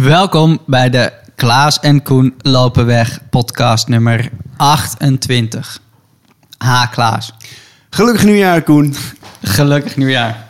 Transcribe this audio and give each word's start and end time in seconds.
Welkom 0.00 0.58
bij 0.66 0.90
de 0.90 1.12
Klaas 1.34 1.80
en 1.80 2.02
Koen 2.02 2.34
lopen 2.38 2.86
weg 2.86 3.20
podcast 3.30 3.88
nummer 3.88 4.30
28. 4.56 5.80
Ha 6.58 6.86
Klaas, 6.86 7.34
Gelukkig 7.90 8.24
nieuwjaar, 8.24 8.62
Koen. 8.62 8.94
gelukkig 9.42 9.96
nieuwjaar. 9.96 10.46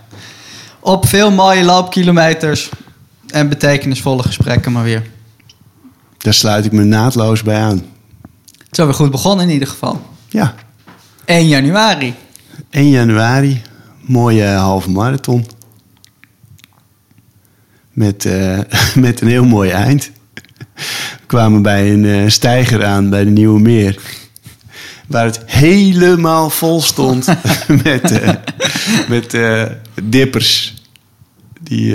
Op 0.81 1.07
veel 1.07 1.31
mooie 1.31 1.65
loopkilometers 1.65 2.69
en 3.27 3.49
betekenisvolle 3.49 4.23
gesprekken 4.23 4.73
maar 4.73 4.85
weer. 4.85 5.03
Daar 6.19 6.35
sluit 6.35 6.65
ik 6.65 6.73
me 6.73 6.85
naadloos 6.85 7.43
bij 7.43 7.61
aan. 7.61 7.83
Het 8.59 8.69
is 8.71 8.79
alweer 8.79 8.95
goed 8.95 9.11
begonnen 9.11 9.47
in 9.47 9.53
ieder 9.53 9.69
geval. 9.69 10.03
Ja, 10.29 10.55
1 11.25 11.49
januari. 11.49 12.15
1 12.71 12.89
januari, 12.89 13.63
mooie 14.01 14.47
halve 14.47 14.91
marathon. 14.91 15.47
Met, 18.01 18.25
eh, 18.25 18.59
met 19.05 19.21
een 19.21 19.29
heel 19.29 19.45
mooi 19.45 19.71
eind. 19.71 20.11
We 20.75 20.83
kwamen 21.27 21.63
bij 21.63 21.93
een 21.93 22.05
eh, 22.05 22.29
steiger 22.29 22.85
aan 22.85 23.11
bij 23.11 23.25
de 23.25 23.31
Nieuwe 23.31 23.61
Meer. 23.61 23.99
Waar 25.07 25.25
het 25.25 25.43
helemaal 25.47 26.51
vol 26.51 26.83
stond 26.83 27.27
met, 27.85 28.11
eh, 28.11 28.35
met 29.09 29.39
dippers. 30.03 30.75
Die, 31.61 31.95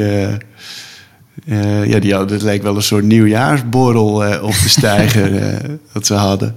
ja, 1.86 2.00
die 2.00 2.14
hadden, 2.14 2.36
het 2.36 2.42
leek 2.42 2.64
wel 2.64 2.76
een 2.76 2.84
soort 2.84 3.04
nieuwjaarsborrel 3.04 4.40
op 4.42 4.56
de 4.64 4.70
steiger 4.70 5.60
dat 5.94 6.06
ze 6.06 6.14
hadden. 6.14 6.56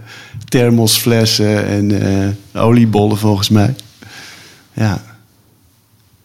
Thermosflessen 0.49 1.67
en 1.67 2.37
oliebollen 2.55 3.19
volgens 3.19 3.49
mij. 3.49 3.75
Ja. 4.73 5.03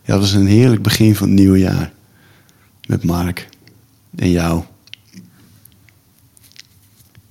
ja, 0.01 0.13
dat 0.13 0.19
was 0.19 0.33
een 0.33 0.47
heerlijk 0.47 0.81
begin 0.81 1.15
van 1.15 1.27
het 1.27 1.39
nieuwe 1.39 1.59
jaar. 1.59 1.92
Met 2.87 3.03
Mark 3.03 3.49
en 4.15 4.31
jou. 4.31 4.63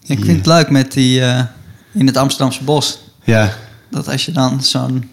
Ik 0.06 0.24
vind 0.24 0.36
het 0.36 0.46
leuk 0.46 0.70
met 0.70 0.92
die 0.92 1.20
eh, 1.20 1.44
in 1.92 2.06
het 2.06 2.16
Amsterdamse 2.16 2.64
bos. 2.64 2.98
Ja, 3.24 3.52
Dat 3.90 4.08
als 4.08 4.24
je 4.24 4.32
dan 4.32 4.62
zo'n 4.62 5.10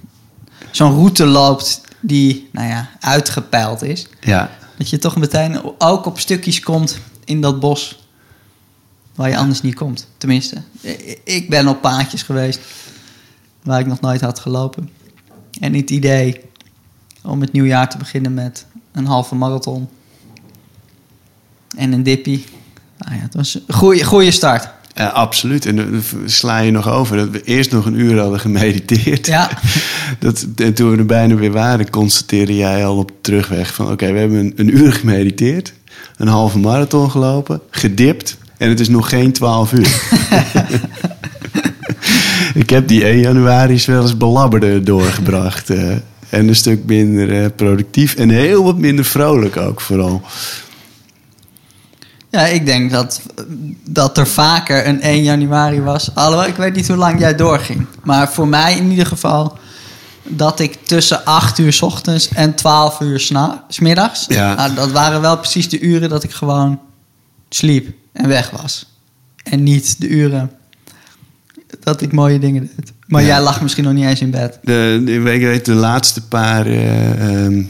zo'n 0.71 0.91
route 0.91 1.25
loopt 1.25 1.81
die, 1.99 2.49
nou 2.51 2.67
ja, 2.67 2.89
uitgepeild 2.99 3.81
is. 3.81 4.07
ja, 4.21 4.49
Dat 4.77 4.89
je 4.89 4.97
toch 4.97 5.15
meteen 5.15 5.61
ook 5.77 6.05
op 6.05 6.19
stukjes 6.19 6.59
komt 6.59 6.97
in 7.25 7.41
dat 7.41 7.59
bos 7.59 7.99
waar 9.15 9.29
je 9.29 9.37
anders 9.37 9.61
niet 9.61 9.75
komt. 9.75 10.07
Tenminste, 10.17 10.61
ik 11.23 11.49
ben 11.49 11.67
op 11.67 11.81
paadjes 11.81 12.23
geweest 12.23 12.59
waar 13.63 13.79
ik 13.79 13.85
nog 13.85 14.01
nooit 14.01 14.21
had 14.21 14.39
gelopen. 14.39 14.89
En 15.59 15.73
het 15.73 15.89
idee 15.89 16.41
om 17.23 17.41
het 17.41 17.51
nieuwjaar 17.51 17.89
te 17.89 17.97
beginnen 17.97 18.33
met 18.33 18.65
een 18.91 19.05
halve 19.05 19.35
marathon 19.35 19.89
en 21.77 21.91
een 21.91 22.03
dippie. 22.03 22.45
Nou 22.97 23.15
ja, 23.15 23.21
het 23.21 23.35
was 23.35 23.59
een 23.67 23.75
goede, 23.75 24.03
goede 24.03 24.31
start. 24.31 24.69
eh, 24.93 25.13
absoluut. 25.13 25.65
En 25.65 25.75
dan 25.75 26.01
sla 26.25 26.59
je 26.59 26.71
nog 26.71 26.89
over 26.89 27.17
dat 27.17 27.29
we 27.29 27.43
eerst 27.43 27.71
nog 27.71 27.85
een 27.85 27.99
uur 27.99 28.19
hadden 28.19 28.39
gemediteerd. 28.39 29.25
Ja. 29.27 29.49
Dat, 30.19 30.45
en 30.55 30.73
toen 30.73 30.91
we 30.91 30.97
er 30.97 31.05
bijna 31.05 31.35
weer 31.35 31.51
waren, 31.51 31.89
constateerde 31.89 32.55
jij 32.55 32.85
al 32.85 32.97
op 32.97 33.07
de 33.07 33.13
terugweg 33.21 33.73
van... 33.73 33.91
oké, 33.91 34.11
we 34.11 34.19
hebben 34.19 34.37
een, 34.37 34.53
een 34.55 34.77
uur 34.77 34.93
gemediteerd, 34.93 35.73
een 36.17 36.27
halve 36.27 36.59
marathon 36.59 37.11
gelopen, 37.11 37.61
gedipt... 37.69 38.37
en 38.57 38.69
het 38.69 38.79
is 38.79 38.89
nog 38.89 39.09
geen 39.09 39.31
twaalf 39.31 39.71
uur. 39.73 39.87
ik 42.63 42.69
heb 42.69 42.87
die 42.87 43.03
1 43.05 43.19
januari's 43.19 43.85
wel 43.85 44.01
eens 44.01 44.17
belabberder 44.17 44.83
doorgebracht. 44.83 45.69
eh, 45.69 45.91
en 46.29 46.47
een 46.47 46.55
stuk 46.55 46.85
minder 46.85 47.43
eh, 47.43 47.49
productief 47.55 48.15
en 48.15 48.29
heel 48.29 48.63
wat 48.63 48.77
minder 48.77 49.05
vrolijk 49.05 49.57
ook 49.57 49.81
vooral. 49.81 50.21
Ja, 52.31 52.45
ik 52.45 52.65
denk 52.65 52.91
dat, 52.91 53.21
dat 53.85 54.17
er 54.17 54.27
vaker 54.27 54.87
een 54.87 55.01
1 55.01 55.23
januari 55.23 55.81
was. 55.81 56.15
Alhoewel, 56.15 56.47
ik 56.47 56.55
weet 56.55 56.75
niet 56.75 56.87
hoe 56.87 56.97
lang 56.97 57.19
jij 57.19 57.35
doorging. 57.35 57.85
Maar 58.03 58.31
voor 58.31 58.47
mij 58.47 58.77
in 58.77 58.89
ieder 58.89 59.05
geval 59.05 59.57
dat 60.23 60.59
ik 60.59 60.77
tussen 60.83 61.25
8 61.25 61.57
uur 61.59 61.73
's 61.73 61.81
ochtends 61.81 62.27
en 62.29 62.55
12 62.55 62.99
uur 62.99 63.19
's 63.69 63.79
middags. 63.79 64.25
Ja. 64.27 64.53
nou, 64.55 64.73
dat 64.73 64.91
waren 64.91 65.21
wel 65.21 65.37
precies 65.37 65.69
de 65.69 65.79
uren 65.79 66.09
dat 66.09 66.23
ik 66.23 66.31
gewoon 66.31 66.79
sliep 67.49 67.87
en 68.13 68.27
weg 68.27 68.49
was. 68.49 68.85
En 69.43 69.63
niet 69.63 70.01
de 70.01 70.07
uren 70.07 70.51
dat 71.79 72.01
ik 72.01 72.11
mooie 72.11 72.39
dingen 72.39 72.69
deed. 72.75 72.93
Maar 73.07 73.21
Ja. 73.21 73.27
jij 73.27 73.41
lag 73.41 73.61
misschien 73.61 73.83
nog 73.83 73.93
niet 73.93 74.05
eens 74.05 74.21
in 74.21 74.31
bed. 74.31 74.59
De, 74.63 75.01
de, 75.05 75.13
ik 75.33 75.41
weet 75.41 75.65
de 75.65 75.73
laatste 75.73 76.21
paar, 76.21 76.65
eh, 76.65 77.43
ehm, 77.45 77.63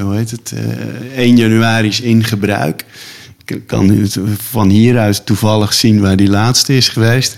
hoe 0.00 0.14
heet 0.16 0.30
het, 0.30 0.52
eh 0.52 1.18
1 1.18 1.36
januari's 1.36 2.00
in 2.00 2.24
gebruik. 2.24 2.84
Ik 3.44 3.66
kan 3.66 4.08
van 4.36 4.68
hieruit 4.68 5.26
toevallig 5.26 5.74
zien 5.74 6.00
waar 6.00 6.16
die 6.16 6.28
laatste 6.28 6.76
is 6.76 6.88
geweest. 6.88 7.36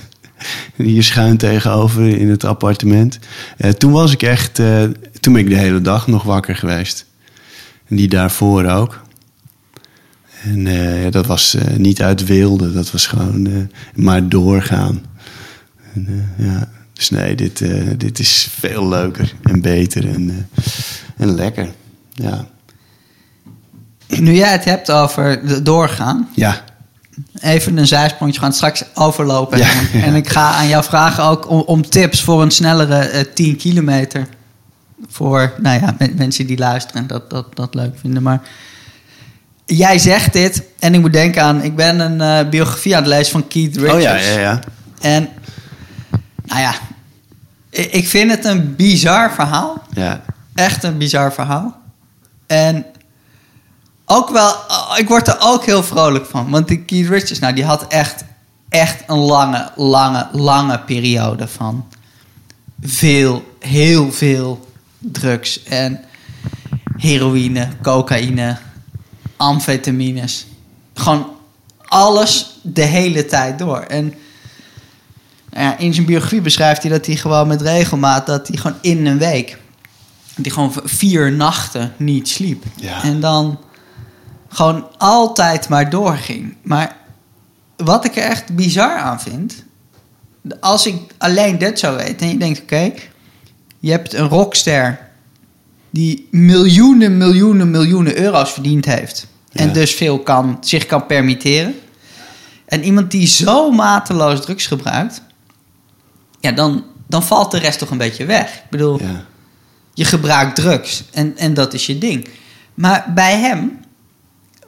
Hier 0.77 1.03
schuin 1.03 1.37
tegenover 1.37 2.19
in 2.19 2.31
het 2.31 2.45
appartement. 2.45 3.19
Eh, 3.57 3.71
toen 3.71 3.93
was 3.93 4.13
ik 4.13 4.23
echt, 4.23 4.59
eh, 4.59 4.83
toen 5.21 5.33
ben 5.33 5.43
ik 5.43 5.49
de 5.49 5.57
hele 5.57 5.81
dag 5.81 6.07
nog 6.07 6.23
wakker 6.23 6.57
geweest. 6.57 7.07
En 7.89 7.97
die 7.97 8.09
daarvoor 8.09 8.65
ook. 8.65 9.01
En 10.43 10.67
eh, 10.67 11.11
dat 11.11 11.27
was 11.27 11.57
niet 11.77 12.03
uit 12.03 12.25
wilde, 12.25 12.73
dat 12.73 12.91
was 12.91 13.07
gewoon 13.07 13.69
maar 13.95 14.29
doorgaan. 14.29 15.03
En, 15.95 16.33
ja. 16.39 16.71
Dus 16.93 17.11
nee, 17.11 17.35
dit, 17.35 17.65
dit 17.97 18.19
is 18.19 18.49
veel 18.51 18.89
leuker 18.89 19.35
en 19.43 19.61
beter 19.61 20.09
en, 20.09 20.49
en 21.17 21.35
lekker. 21.35 21.69
Ja. 22.15 22.49
Nu 24.09 24.33
jij 24.33 24.53
het 24.53 24.65
hebt 24.65 24.91
over 24.91 25.41
doorgaan. 25.65 26.29
Ja. 26.35 26.61
Even 27.41 27.77
een 27.77 27.87
zijsprongetje. 27.87 28.41
We 28.41 28.47
gaan 28.47 28.55
straks 28.55 28.85
overlopen. 28.95 29.59
Ja, 29.59 29.69
en, 29.71 29.89
ja. 29.99 30.05
en 30.05 30.15
ik 30.15 30.29
ga 30.29 30.51
aan 30.55 30.69
jou 30.69 30.85
vragen 30.85 31.25
ook 31.25 31.51
om, 31.51 31.61
om 31.61 31.89
tips 31.89 32.23
voor 32.23 32.43
een 32.43 32.51
snellere 32.51 32.99
eh, 32.99 33.25
10 33.35 33.57
kilometer. 33.57 34.27
Voor 35.09 35.53
nou 35.59 35.81
ja, 35.81 35.95
men- 35.99 36.15
mensen 36.17 36.47
die 36.47 36.59
luisteren 36.59 37.03
en 37.03 37.07
dat, 37.07 37.31
dat, 37.31 37.57
dat 37.57 37.75
leuk 37.75 37.99
vinden. 37.99 38.23
Maar 38.23 38.41
jij 39.67 39.99
zegt 39.99 40.33
dit 40.33 40.63
en 40.79 40.95
ik 40.95 41.01
moet 41.01 41.13
denken 41.13 41.43
aan... 41.43 41.63
Ik 41.63 41.77
ben 41.77 42.01
een 42.01 42.21
eh, 42.21 42.51
biografie 42.51 42.97
aan 42.97 43.03
het 43.03 43.13
lezen 43.13 43.33
van 43.33 43.49
Keith 43.49 43.77
Richards. 43.77 43.97
Oh 43.97 44.03
ja, 44.03 44.17
ja, 44.17 44.39
ja. 44.41 44.61
En 45.01 45.29
nou 46.45 46.61
ja, 46.61 46.75
ik 47.71 47.93
ik 47.93 48.09
vind 48.09 48.31
het 48.31 48.45
een 48.45 48.75
bizar 48.77 49.33
verhaal. 49.33 49.83
Ja, 49.93 50.21
Echt 50.55 50.83
een 50.83 50.99
bizar 50.99 51.33
verhaal. 51.33 51.81
En 52.47 52.85
ook 54.07 54.31
wel, 54.31 54.55
ik 54.97 55.09
word 55.09 55.29
er 55.29 55.37
ook 55.41 55.65
heel 55.65 55.83
vrolijk 55.83 56.27
van. 56.27 56.51
Want 56.51 56.69
die 56.69 56.79
Keith 56.79 57.09
Richards, 57.09 57.39
nou, 57.39 57.55
die 57.55 57.65
had 57.65 57.87
echt, 57.87 58.25
echt 58.69 59.03
een 59.07 59.19
lange, 59.19 59.71
lange, 59.77 60.29
lange 60.33 60.79
periode 60.79 61.49
van 61.49 61.85
veel, 62.81 63.57
heel 63.59 64.13
veel 64.13 64.69
drugs 64.99 65.63
en 65.63 66.01
heroïne, 66.97 67.69
cocaïne, 67.83 68.57
amfetamines. 69.37 70.47
Gewoon 70.95 71.27
alles 71.85 72.59
de 72.63 72.83
hele 72.83 73.27
tijd 73.27 73.59
door. 73.59 73.79
En 73.79 74.15
nou 75.51 75.65
ja, 75.65 75.79
in 75.79 75.95
zijn 75.95 76.07
biografie 76.07 76.41
beschrijft 76.41 76.83
hij 76.83 76.91
dat 76.91 77.07
hij 77.07 77.17
gewoon 77.17 77.49
met 77.49 77.63
regelmaat, 77.63 78.27
dat 78.27 78.49
hij 78.49 78.57
gewoon 78.57 78.79
in 78.81 79.07
een 79.07 79.19
week, 79.19 79.59
dat 80.35 80.45
hij 80.45 80.51
gewoon 80.51 80.73
vier 80.85 81.33
nachten 81.33 81.93
niet 81.97 82.29
sliep. 82.29 82.65
Ja. 82.77 83.03
En 83.03 83.21
dan 83.21 83.59
gewoon 84.57 84.89
altijd 84.99 85.69
maar 85.69 85.91
doorging. 85.91 86.57
Maar 86.63 86.97
wat 87.77 88.05
ik 88.05 88.17
er 88.17 88.23
echt 88.23 88.55
bizar 88.55 88.97
aan 88.97 89.21
vind, 89.21 89.65
als 90.61 90.87
ik 90.87 91.01
alleen 91.19 91.59
dit 91.59 91.79
zou 91.79 91.97
weten 91.97 92.27
en 92.27 92.29
je 92.29 92.39
denkt, 92.39 92.61
oké, 92.61 92.93
je 93.79 93.91
hebt 93.91 94.15
een 94.15 94.29
rockster 94.29 95.09
die 95.91 96.29
miljoenen, 96.31 97.17
miljoenen, 97.17 97.71
miljoenen 97.71 98.19
euro's 98.19 98.53
verdiend 98.53 98.85
heeft. 98.85 99.27
En 99.53 99.73
dus 99.73 99.95
veel 99.95 100.19
kan, 100.19 100.57
zich 100.61 100.87
kan 100.87 101.07
permitteren. 101.07 101.75
En 102.67 102.85
iemand 102.85 103.11
die 103.11 103.27
zo 103.27 103.71
mateloos 103.71 104.41
drugs 104.41 104.67
gebruikt, 104.67 105.23
ja, 106.41 106.53
dan, 106.53 106.85
dan 107.07 107.23
valt 107.23 107.51
de 107.51 107.59
rest 107.59 107.79
toch 107.79 107.91
een 107.91 107.99
beetje 107.99 108.25
weg. 108.25 108.55
Ik 108.55 108.71
bedoel, 108.71 109.01
ja. 109.01 109.25
je 109.95 110.05
gebruikt 110.05 110.57
drugs 110.57 111.05
en, 111.13 111.37
en 111.37 111.55
dat 111.55 111.75
is 111.75 111.87
je 111.87 111.99
ding. 111.99 112.29
Maar 112.75 113.13
bij 113.15 113.39
hem, 113.39 113.85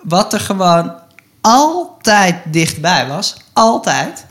wat 0.09 0.33
er 0.33 0.41
gewoon 0.41 0.93
altijd 1.41 2.37
dichtbij 2.45 3.07
was, 3.07 3.37
altijd, 3.53 4.25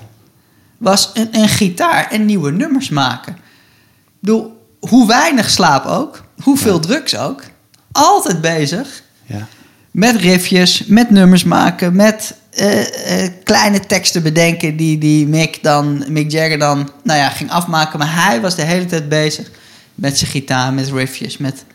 was 0.78 1.12
een, 1.14 1.28
een 1.32 1.48
gitaar 1.48 2.12
en 2.12 2.26
nieuwe 2.26 2.52
nummers 2.52 2.90
maken. 2.90 3.34
Ik 3.34 4.20
bedoel, 4.20 4.66
hoe 4.80 5.08
weinig 5.08 5.50
slaap 5.50 5.86
ook, 5.86 6.24
hoeveel 6.44 6.80
drugs 6.80 7.18
ook, 7.18 7.44
altijd 7.92 8.42
bezig 8.42 9.04
ja. 9.26 9.48
met 9.92 10.16
riffjes, 10.16 10.86
met 10.86 11.10
nummers 11.10 11.44
maken, 11.44 11.96
met 11.96 12.36
eh, 12.50 13.24
eh, 13.24 13.32
kleine 13.44 13.80
teksten 13.80 14.24
bedenken 14.24 14.78
die, 14.78 14.98
die 14.98 15.28
Mick, 15.28 15.64
dan, 15.64 16.04
Mick 16.08 16.32
Jagger 16.32 16.60
dan 16.60 16.90
nou 17.04 17.20
ja, 17.20 17.30
ging 17.30 17.52
afmaken. 17.52 18.00
Maar 18.00 18.26
hij 18.26 18.42
was 18.42 18.56
de 18.56 18.62
hele 18.62 18.86
tijd 18.86 19.10
bezig 19.10 19.52
met 19.96 20.18
zijn 20.18 20.32
gitaar, 20.32 20.74
met 20.74 20.90
riffjes, 20.90 21.38
met, 21.38 21.66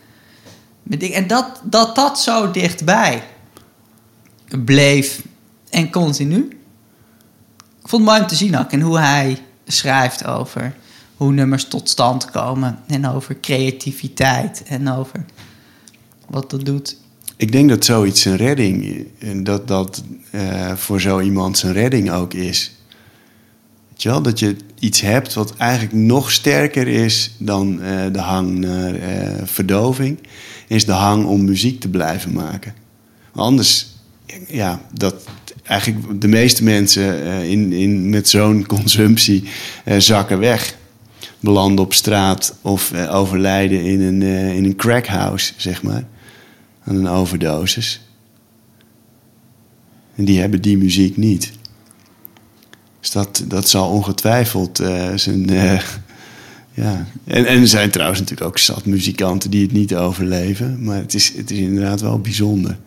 met 0.82 1.00
dingen. 1.00 1.16
En 1.16 1.26
dat, 1.26 1.60
dat 1.62 1.94
dat 1.94 2.20
zo 2.20 2.50
dichtbij 2.50 3.22
bleef 4.58 5.22
En 5.70 5.90
continu. 5.90 6.49
Ik 7.82 7.88
vond 7.88 8.10
het 8.10 8.28
te 8.28 8.34
zien 8.34 8.58
ook. 8.58 8.72
En 8.72 8.81
hoe 8.81 8.99
hij 8.99 9.38
schrijft 9.66 10.26
over 10.26 10.75
hoe 11.16 11.32
nummers 11.32 11.64
tot 11.64 11.88
stand 11.88 12.31
komen. 12.31 12.78
En 12.87 13.06
over 13.08 13.40
creativiteit. 13.40 14.62
En 14.66 14.88
over 14.88 15.25
wat 16.28 16.50
dat 16.50 16.64
doet. 16.64 16.96
Ik 17.37 17.52
denk 17.52 17.69
dat 17.69 17.84
zoiets 17.84 18.25
een 18.25 18.37
redding, 18.37 19.06
dat 19.43 19.69
dat 19.69 20.02
eh, 20.31 20.72
voor 20.76 21.00
zo 21.00 21.20
iemand 21.20 21.58
zijn 21.58 21.72
redding 21.72 22.10
ook 22.10 22.34
is. 22.34 22.72
Weet 23.88 24.02
je 24.02 24.08
wel, 24.08 24.22
dat 24.22 24.38
je 24.38 24.56
iets 24.78 25.00
hebt 25.00 25.34
wat 25.34 25.56
eigenlijk 25.56 25.93
nog 25.93 26.31
sterker 26.31 26.88
is 26.88 27.34
dan 27.38 27.82
eh, 27.82 28.12
de 28.12 28.20
hang 28.20 28.58
naar 28.58 28.94
eh, 28.94 29.31
verdoving, 29.44 30.19
is 30.69 30.84
de 30.84 30.93
hang 30.93 31.25
om 31.25 31.44
muziek 31.44 31.81
te 31.81 31.88
blijven 31.88 32.32
maken. 32.32 32.75
Anders, 33.32 33.92
ja, 34.49 34.81
dat 34.94 35.14
eigenlijk 35.62 36.20
de 36.20 36.29
meeste 36.29 36.64
mensen 36.64 37.23
in, 37.44 37.73
in, 37.73 38.11
met 38.11 38.29
zo'n 38.29 38.67
consumptie 38.76 39.44
zakken 39.99 40.38
weg. 40.38 40.76
Belanden 41.40 41.84
op 41.84 41.94
straat 41.94 42.55
of 42.61 42.93
overlijden 43.08 43.84
in 43.84 44.00
een, 44.00 44.23
in 44.56 44.64
een 44.64 44.76
crackhouse, 44.76 45.52
zeg 45.56 45.82
maar 45.82 46.05
aan 46.84 46.96
een 46.96 47.08
overdosis. 47.08 48.00
En 50.14 50.25
die 50.25 50.40
hebben 50.40 50.62
die 50.62 50.78
muziek 50.78 51.17
niet. 51.17 51.52
Dus 53.00 53.11
dat, 53.11 53.44
dat 53.46 53.69
zal 53.69 53.90
ongetwijfeld 53.90 54.82
zijn. 55.14 55.50
Ja. 56.75 57.06
En, 57.25 57.46
en 57.46 57.61
er 57.61 57.69
zijn 57.69 57.90
trouwens 57.90 58.20
natuurlijk 58.20 58.49
ook 58.49 58.58
zat 58.58 58.85
muzikanten 58.85 59.50
die 59.50 59.62
het 59.62 59.73
niet 59.73 59.94
overleven. 59.94 60.85
Maar 60.85 60.96
het 60.96 61.14
is, 61.14 61.37
het 61.37 61.50
is 61.50 61.58
inderdaad 61.58 62.00
wel 62.00 62.19
bijzonder. 62.19 62.78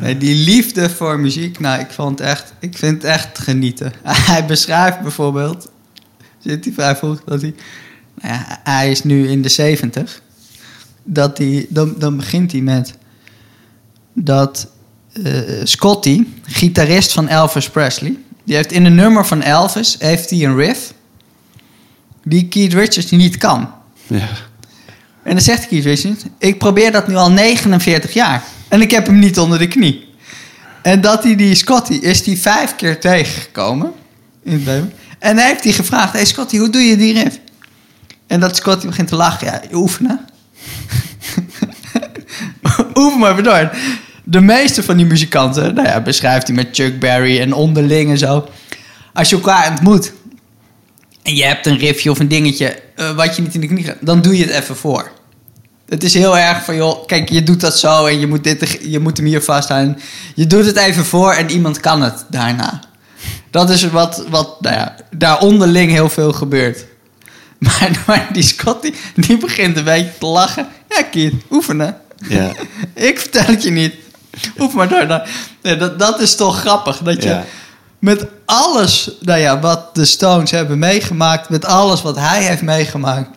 Nee, 0.00 0.18
die 0.18 0.34
liefde 0.34 0.90
voor 0.90 1.18
muziek, 1.18 1.60
nou, 1.60 1.80
ik, 1.80 1.90
vond 1.90 2.20
echt, 2.20 2.52
ik 2.58 2.78
vind 2.78 3.02
het 3.02 3.12
echt 3.12 3.38
genieten. 3.38 3.92
Hij 4.32 4.46
beschrijft 4.46 5.00
bijvoorbeeld, 5.00 5.70
zit 6.38 6.64
hij 6.64 6.74
vrij 6.74 6.96
vroeg, 6.96 7.22
dat 7.24 7.40
hij, 7.40 7.54
nou 8.14 8.34
ja, 8.34 8.60
hij 8.64 8.90
is 8.90 9.04
nu 9.04 9.28
in 9.28 9.42
de 9.42 9.48
zeventig 9.48 10.22
dat 11.02 11.38
hij, 11.38 11.66
dan, 11.68 11.94
dan 11.98 12.16
begint 12.16 12.52
hij 12.52 12.60
met 12.60 12.94
dat 14.12 14.68
uh, 15.12 15.40
Scotty, 15.64 16.26
gitarist 16.42 17.12
van 17.12 17.28
Elvis 17.28 17.70
Presley, 17.70 18.16
die 18.44 18.56
heeft 18.56 18.72
in 18.72 18.84
een 18.84 18.94
nummer 18.94 19.26
van 19.26 19.42
Elvis 19.42 19.96
heeft 19.98 20.30
hij 20.30 20.44
een 20.44 20.56
riff 20.56 20.94
die 22.24 22.48
Keith 22.48 22.72
Richards 22.72 23.10
niet 23.10 23.36
kan. 23.36 23.72
Ja. 24.06 24.28
En 25.22 25.34
dan 25.34 25.40
zegt 25.40 25.66
Keith 25.66 25.84
Richards: 25.84 26.24
Ik 26.38 26.58
probeer 26.58 26.92
dat 26.92 27.08
nu 27.08 27.14
al 27.14 27.30
49 27.30 28.12
jaar 28.12 28.42
en 28.68 28.80
ik 28.80 28.90
heb 28.90 29.06
hem 29.06 29.18
niet 29.18 29.38
onder 29.38 29.58
de 29.58 29.68
knie. 29.68 30.06
En 30.82 31.00
dat 31.00 31.22
hij 31.22 31.36
die 31.36 31.54
Scotty 31.54 31.92
is 31.92 32.22
die 32.22 32.38
vijf 32.38 32.76
keer 32.76 33.00
tegengekomen 33.00 33.92
in 34.42 34.64
En 35.18 35.36
dan 35.36 35.44
heeft 35.44 35.64
hij 35.64 35.72
gevraagd: 35.72 36.12
Hey 36.12 36.24
Scotty, 36.24 36.58
hoe 36.58 36.70
doe 36.70 36.82
je 36.82 36.96
die 36.96 37.22
riff? 37.22 37.38
En 38.26 38.40
dat 38.40 38.56
Scotty 38.56 38.86
begint 38.86 39.08
te 39.08 39.16
lachen: 39.16 39.46
Ja, 39.46 39.62
oefenen. 39.72 40.20
Oefen 42.94 43.18
maar 43.18 43.42
door. 43.42 43.70
De 44.24 44.40
meeste 44.40 44.82
van 44.82 44.96
die 44.96 45.06
muzikanten, 45.06 45.74
nou 45.74 45.88
ja, 45.88 46.00
beschrijft 46.00 46.46
hij 46.46 46.56
met 46.56 46.68
Chuck 46.72 47.00
Berry 47.00 47.40
en 47.40 47.52
onderling 47.52 48.10
en 48.10 48.18
zo. 48.18 48.48
Als 49.12 49.28
je 49.28 49.36
elkaar 49.36 49.70
ontmoet 49.70 50.12
en 51.22 51.34
je 51.34 51.44
hebt 51.44 51.66
een 51.66 51.78
riffje 51.78 52.10
of 52.10 52.18
een 52.18 52.28
dingetje 52.28 52.82
uh, 52.96 53.10
wat 53.10 53.36
je 53.36 53.42
niet 53.42 53.54
in 53.54 53.60
de 53.60 53.66
knie 53.66 53.84
gaat, 53.84 53.96
dan 54.00 54.22
doe 54.22 54.36
je 54.36 54.44
het 54.44 54.62
even 54.62 54.76
voor. 54.76 55.10
Het 55.88 56.02
is 56.02 56.14
heel 56.14 56.38
erg 56.38 56.64
van, 56.64 56.76
joh, 56.76 57.06
kijk, 57.06 57.28
je 57.28 57.42
doet 57.42 57.60
dat 57.60 57.78
zo 57.78 58.06
en 58.06 58.20
je 58.20 58.26
moet, 58.26 58.44
dit, 58.44 58.78
je 58.82 58.98
moet 58.98 59.16
hem 59.16 59.26
hier 59.26 59.42
vasthouden. 59.42 59.98
Je 60.34 60.46
doet 60.46 60.66
het 60.66 60.76
even 60.76 61.04
voor 61.04 61.32
en 61.32 61.50
iemand 61.50 61.80
kan 61.80 62.02
het 62.02 62.24
daarna. 62.28 62.80
Dat 63.50 63.70
is 63.70 63.90
wat, 63.90 64.24
wat 64.28 64.60
nou 64.60 64.74
ja, 64.74 64.94
daar 65.10 65.40
onderling 65.40 65.90
heel 65.90 66.08
veel 66.08 66.32
gebeurt. 66.32 66.84
Maar, 67.58 68.02
maar 68.06 68.28
die 68.32 68.42
Scotty, 68.42 68.94
die 69.14 69.36
begint 69.36 69.76
een 69.76 69.84
beetje 69.84 70.12
te 70.18 70.26
lachen. 70.26 70.68
Ja, 70.88 71.02
kind, 71.02 71.42
oefenen. 71.50 71.96
Ja. 72.28 72.52
ik 72.94 73.18
vertel 73.18 73.44
het 73.44 73.62
je 73.62 73.70
niet. 73.70 73.94
Oefen 74.58 74.76
maar 74.78 74.88
door. 74.88 75.22
Nee, 75.62 75.76
dat, 75.76 75.98
dat 75.98 76.20
is 76.20 76.36
toch 76.36 76.60
grappig. 76.60 76.98
Dat 76.98 77.22
je 77.22 77.40
met 77.98 78.26
alles 78.44 79.10
nou 79.20 79.38
ja, 79.40 79.60
wat 79.60 79.94
de 79.94 80.04
Stones 80.04 80.50
hebben 80.50 80.78
meegemaakt... 80.78 81.48
met 81.48 81.64
alles 81.64 82.02
wat 82.02 82.16
hij 82.16 82.42
heeft 82.42 82.62
meegemaakt... 82.62 83.28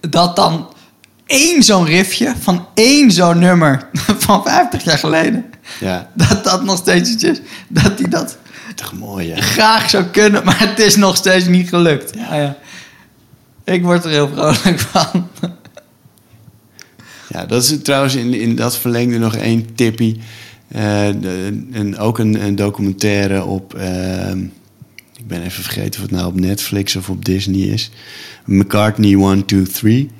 dat 0.00 0.36
dan 0.36 0.73
één 1.26 1.62
zo'n 1.62 1.84
riffje 1.84 2.34
van 2.40 2.66
één 2.74 3.10
zo'n 3.10 3.38
nummer 3.38 3.88
van 4.26 4.42
50 4.44 4.84
jaar 4.84 4.98
geleden... 4.98 5.44
Ja. 5.80 6.10
dat 6.14 6.44
dat 6.44 6.64
nog 6.64 6.78
steeds 6.78 7.10
iets 7.10 7.24
is. 7.24 7.40
Dat 7.68 7.98
hij 7.98 8.08
dat 8.08 8.38
toch 8.74 8.92
mooi, 8.92 9.30
hè? 9.30 9.40
graag 9.40 9.90
zou 9.90 10.04
kunnen... 10.04 10.44
maar 10.44 10.58
het 10.58 10.78
is 10.78 10.96
nog 10.96 11.16
steeds 11.16 11.46
niet 11.46 11.68
gelukt. 11.68 12.14
Ja, 12.16 12.34
ja. 12.34 12.56
Ik 13.64 13.82
word 13.82 14.04
er 14.04 14.10
heel 14.10 14.28
vrolijk 14.28 14.80
van. 14.80 15.28
Ja, 17.28 17.46
dat 17.46 17.62
is 17.62 17.82
trouwens 17.82 18.14
in, 18.14 18.34
in 18.34 18.56
dat 18.56 18.78
verlengde 18.78 19.18
nog 19.18 19.36
één 19.36 19.74
tippie. 19.74 20.20
Uh, 20.74 21.06
en 21.72 21.98
ook 21.98 22.18
een, 22.18 22.44
een 22.44 22.56
documentaire 22.56 23.44
op... 23.44 23.74
Uh, 23.76 24.30
ik 25.16 25.26
ben 25.26 25.42
even 25.42 25.62
vergeten 25.62 25.94
of 26.00 26.06
het 26.06 26.10
nou 26.10 26.26
op 26.26 26.40
Netflix 26.40 26.96
of 26.96 27.08
op 27.08 27.24
Disney 27.24 27.60
is. 27.60 27.90
McCartney 28.44 29.14
1, 29.14 29.44
2, 29.44 29.62
3. 29.62 30.10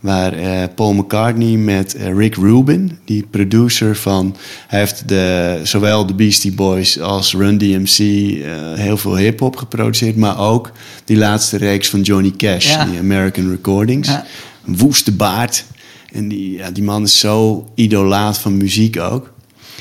Waar 0.00 0.38
uh, 0.38 0.62
Paul 0.74 0.92
McCartney 0.92 1.56
met 1.56 1.96
uh, 1.96 2.16
Rick 2.16 2.34
Rubin, 2.34 2.98
die 3.04 3.26
producer 3.30 3.96
van... 3.96 4.36
Hij 4.66 4.78
heeft 4.78 5.08
de, 5.08 5.60
zowel 5.62 6.06
de 6.06 6.14
Beastie 6.14 6.52
Boys 6.52 7.00
als 7.00 7.34
Run 7.34 7.58
DMC 7.58 7.98
uh, 7.98 8.44
heel 8.74 8.96
veel 8.96 9.16
hip-hop 9.16 9.56
geproduceerd. 9.56 10.16
Maar 10.16 10.38
ook 10.38 10.72
die 11.04 11.16
laatste 11.16 11.56
reeks 11.56 11.88
van 11.88 12.00
Johnny 12.00 12.32
Cash, 12.36 12.66
ja. 12.66 12.84
die 12.84 12.98
American 12.98 13.50
Recordings. 13.50 14.08
Ja. 14.08 14.24
Een 14.66 14.76
woeste 14.76 15.12
baard. 15.12 15.64
En 16.12 16.28
die, 16.28 16.52
ja, 16.52 16.70
die 16.70 16.82
man 16.82 17.02
is 17.02 17.18
zo 17.18 17.68
idolaat 17.74 18.38
van 18.38 18.56
muziek 18.56 19.00
ook. 19.00 19.32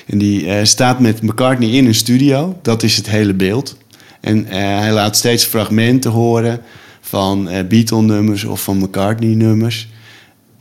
En 0.05 0.17
die 0.17 0.65
staat 0.65 0.99
met 0.99 1.21
McCartney 1.21 1.69
in 1.69 1.85
een 1.85 1.95
studio. 1.95 2.59
Dat 2.61 2.83
is 2.83 2.97
het 2.97 3.09
hele 3.09 3.33
beeld. 3.33 3.77
En 4.21 4.45
hij 4.47 4.91
laat 4.91 5.17
steeds 5.17 5.43
fragmenten 5.43 6.11
horen 6.11 6.61
van 7.01 7.49
Beatle-nummers 7.69 8.43
of 8.43 8.63
van 8.63 8.77
McCartney-nummers. 8.77 9.87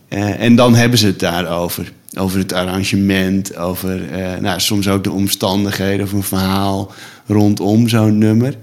Uh, 0.09 0.41
en 0.41 0.55
dan 0.55 0.75
hebben 0.75 0.99
ze 0.99 1.07
het 1.07 1.19
daarover. 1.19 1.93
Over 2.19 2.39
het 2.39 2.53
arrangement, 2.53 3.57
over 3.57 4.19
uh, 4.19 4.37
nou, 4.41 4.61
soms 4.61 4.89
ook 4.89 5.05
de 5.05 5.11
omstandigheden 5.11 6.05
of 6.05 6.13
een 6.13 6.23
verhaal 6.23 6.93
rondom 7.27 7.89
zo'n 7.89 8.19
nummer. 8.19 8.55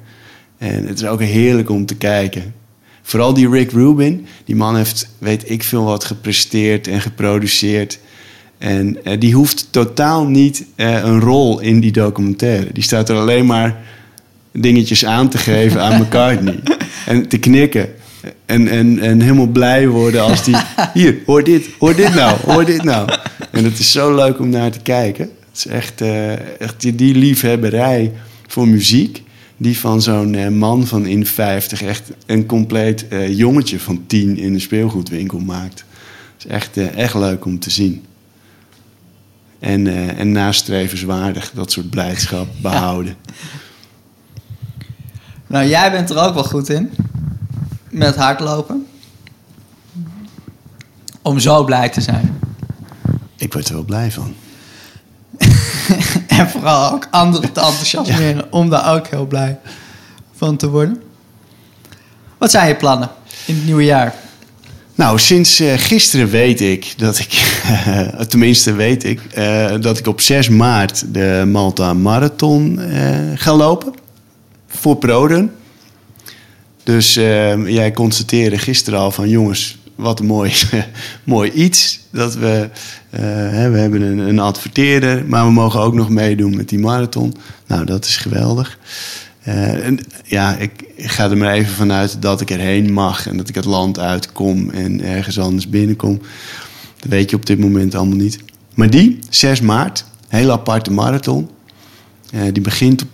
En 0.57 0.87
het 0.87 0.99
is 0.99 1.05
ook 1.05 1.21
heerlijk 1.21 1.69
om 1.69 1.85
te 1.85 1.95
kijken. 1.95 2.53
Vooral 3.01 3.33
die 3.33 3.49
Rick 3.49 3.71
Rubin, 3.71 4.25
die 4.45 4.55
man 4.55 4.75
heeft, 4.75 5.09
weet 5.17 5.49
ik 5.49 5.63
veel 5.63 5.83
wat, 5.83 6.03
gepresteerd 6.03 6.87
en 6.87 7.01
geproduceerd. 7.01 7.99
En 8.57 8.97
uh, 9.03 9.19
die 9.19 9.33
hoeft 9.33 9.67
totaal 9.71 10.25
niet 10.25 10.65
een 10.75 11.19
rol 11.19 11.59
in 11.59 11.79
die 11.79 11.91
documentaire. 11.91 12.73
Die 12.73 12.83
staat 12.83 13.09
er 13.09 13.17
alleen 13.17 13.45
maar 13.45 13.83
dingetjes 14.51 15.05
aan 15.05 15.29
te 15.29 15.37
geven 15.37 15.81
aan 15.81 15.99
McCartney. 16.01 16.59
en 17.05 17.27
te 17.27 17.37
knikken. 17.37 17.89
En, 18.45 18.67
en, 18.67 18.99
en 18.99 19.21
helemaal 19.21 19.47
blij 19.47 19.87
worden 19.87 20.21
als 20.21 20.43
die... 20.43 20.55
Hier, 20.93 21.17
hoor 21.25 21.43
dit, 21.43 21.69
hoor 21.79 21.95
dit 21.95 22.13
nou, 22.13 22.37
hoor 22.45 22.65
dit 22.65 22.83
nou. 22.83 23.09
En 23.51 23.63
het 23.63 23.79
is 23.79 23.91
zo 23.91 24.15
leuk 24.15 24.39
om 24.39 24.49
naar 24.49 24.71
te 24.71 24.79
kijken. 24.79 25.23
Het 25.25 25.57
is 25.57 25.67
echt, 25.67 26.01
uh, 26.01 26.59
echt 26.61 26.97
die 26.97 27.15
liefhebberij 27.15 28.11
voor 28.47 28.67
muziek... 28.67 29.23
die 29.57 29.79
van 29.79 30.01
zo'n 30.01 30.33
uh, 30.33 30.47
man 30.47 30.87
van 30.87 31.05
in 31.05 31.25
50 31.25 31.81
echt 31.81 32.11
een 32.25 32.45
compleet 32.45 33.05
uh, 33.09 33.37
jongetje 33.37 33.79
van 33.79 34.03
10 34.07 34.37
in 34.37 34.53
een 34.53 34.61
speelgoedwinkel 34.61 35.39
maakt. 35.39 35.85
Het 36.37 36.45
is 36.45 36.51
echt, 36.51 36.77
echt 36.77 37.13
leuk 37.13 37.45
om 37.45 37.59
te 37.59 37.69
zien. 37.69 38.05
En, 39.59 39.87
en 40.17 40.31
nastrevenswaardig 40.31 41.51
dat 41.53 41.71
soort 41.71 41.89
blijdschap 41.89 42.47
behouden. 42.61 43.15
Nou, 45.47 45.67
jij 45.67 45.91
bent 45.91 46.09
er 46.09 46.17
ook 46.17 46.33
wel 46.33 46.43
goed 46.43 46.69
in 46.69 46.89
met 47.93 48.15
hardlopen. 48.15 48.87
Om 51.21 51.39
zo 51.39 51.63
blij 51.63 51.89
te 51.89 52.01
zijn. 52.01 52.39
Ik 53.37 53.53
word 53.53 53.67
er 53.67 53.73
wel 53.73 53.83
blij 53.83 54.11
van. 54.11 54.35
en 56.27 56.49
vooral 56.49 56.91
ook 56.91 57.07
anderen 57.11 57.51
te 57.51 57.59
enthousiasmeren 57.59 58.51
om 58.51 58.69
daar 58.69 58.95
ook 58.95 59.07
heel 59.07 59.25
blij 59.25 59.59
van 60.35 60.57
te 60.57 60.69
worden. 60.69 61.01
Wat 62.37 62.51
zijn 62.51 62.67
je 62.67 62.75
plannen 62.75 63.09
in 63.45 63.55
het 63.55 63.65
nieuwe 63.65 63.83
jaar? 63.83 64.15
Nou, 64.95 65.19
sinds 65.19 65.61
uh, 65.61 65.73
gisteren 65.75 66.29
weet 66.29 66.61
ik 66.61 66.93
dat 66.97 67.19
ik, 67.19 67.61
tenminste 68.29 68.73
weet 68.73 69.03
ik, 69.03 69.21
uh, 69.37 69.71
dat 69.79 69.97
ik 69.97 70.07
op 70.07 70.21
6 70.21 70.49
maart 70.49 71.13
de 71.13 71.43
Malta 71.47 71.93
Marathon 71.93 72.79
uh, 72.79 73.17
ga 73.35 73.55
lopen. 73.55 73.93
Voor 74.67 74.95
Proden. 74.95 75.51
Dus 76.83 77.17
uh, 77.17 77.67
jij 77.67 77.91
constateerde 77.91 78.57
gisteren 78.57 78.99
al 78.99 79.11
van 79.11 79.29
jongens, 79.29 79.77
wat 79.95 80.19
een 80.19 80.25
mooi, 80.25 80.53
mooi 81.23 81.51
iets. 81.51 81.99
Dat 82.11 82.35
we, 82.35 82.69
eh, 83.09 83.21
hè, 83.25 83.69
we 83.69 83.77
hebben 83.77 84.01
een, 84.01 84.17
een 84.17 84.39
adverteerder, 84.39 85.25
maar 85.25 85.45
we 85.45 85.51
mogen 85.51 85.79
ook 85.79 85.93
nog 85.93 86.09
meedoen 86.09 86.55
met 86.55 86.69
die 86.69 86.79
marathon. 86.79 87.33
Nou, 87.67 87.85
dat 87.85 88.05
is 88.05 88.17
geweldig. 88.17 88.77
Eh, 89.43 89.85
en, 89.85 89.99
ja, 90.25 90.55
ik, 90.55 90.71
ik 90.95 91.11
ga 91.11 91.29
er 91.29 91.37
maar 91.37 91.53
even 91.53 91.73
vanuit 91.73 92.21
dat 92.21 92.41
ik 92.41 92.49
erheen 92.49 92.93
mag 92.93 93.27
en 93.27 93.37
dat 93.37 93.49
ik 93.49 93.55
het 93.55 93.65
land 93.65 93.99
uitkom 93.99 94.69
en 94.69 95.01
ergens 95.01 95.39
anders 95.39 95.69
binnenkom. 95.69 96.21
Dat 96.99 97.09
weet 97.09 97.29
je 97.29 97.35
op 97.35 97.45
dit 97.45 97.59
moment 97.59 97.95
allemaal 97.95 98.17
niet. 98.17 98.39
Maar 98.73 98.89
die, 98.89 99.19
6 99.29 99.61
maart, 99.61 100.05
hele 100.27 100.51
aparte 100.51 100.91
marathon. 100.91 101.49
Eh, 102.31 102.41
die 102.51 102.61
begint 102.61 103.01
op 103.01 103.07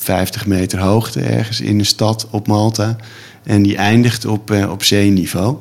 250 0.00 0.46
meter 0.46 0.78
hoogte 0.78 1.20
ergens 1.20 1.60
in 1.60 1.78
een 1.78 1.86
stad 1.86 2.26
op 2.30 2.46
Malta. 2.46 2.96
En 3.42 3.62
die 3.62 3.76
eindigt 3.76 4.24
op, 4.24 4.50
eh, 4.50 4.70
op 4.70 4.84
zeeniveau. 4.84 5.56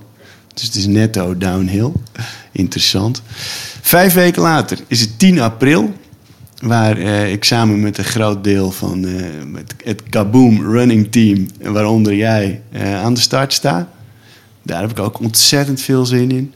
Dus 0.54 0.64
het 0.64 0.76
is 0.76 0.88
netto 0.88 1.38
downhill. 1.38 1.92
Interessant. 2.52 3.22
Vijf 3.82 4.14
weken 4.14 4.42
later 4.42 4.78
is 4.88 5.02
het 5.02 5.20
10 5.20 5.40
april. 5.40 5.94
Waar 6.60 6.98
eh, 6.98 7.32
ik 7.32 7.44
samen 7.44 7.80
met 7.80 7.98
een 7.98 8.04
groot 8.04 8.44
deel 8.44 8.72
van 8.72 9.00
met 9.52 9.74
het 9.84 10.04
Kaboom 10.10 10.72
Running 10.72 11.12
Team, 11.12 11.48
waaronder 11.62 12.16
jij, 12.16 12.62
aan 13.04 13.14
de 13.14 13.20
start 13.20 13.54
sta. 13.54 13.90
Daar 14.64 14.82
heb 14.82 14.92
ik 14.92 15.00
ook 15.00 15.20
ontzettend 15.20 15.82
veel 15.82 16.06
zin 16.06 16.32
in. 16.32 16.54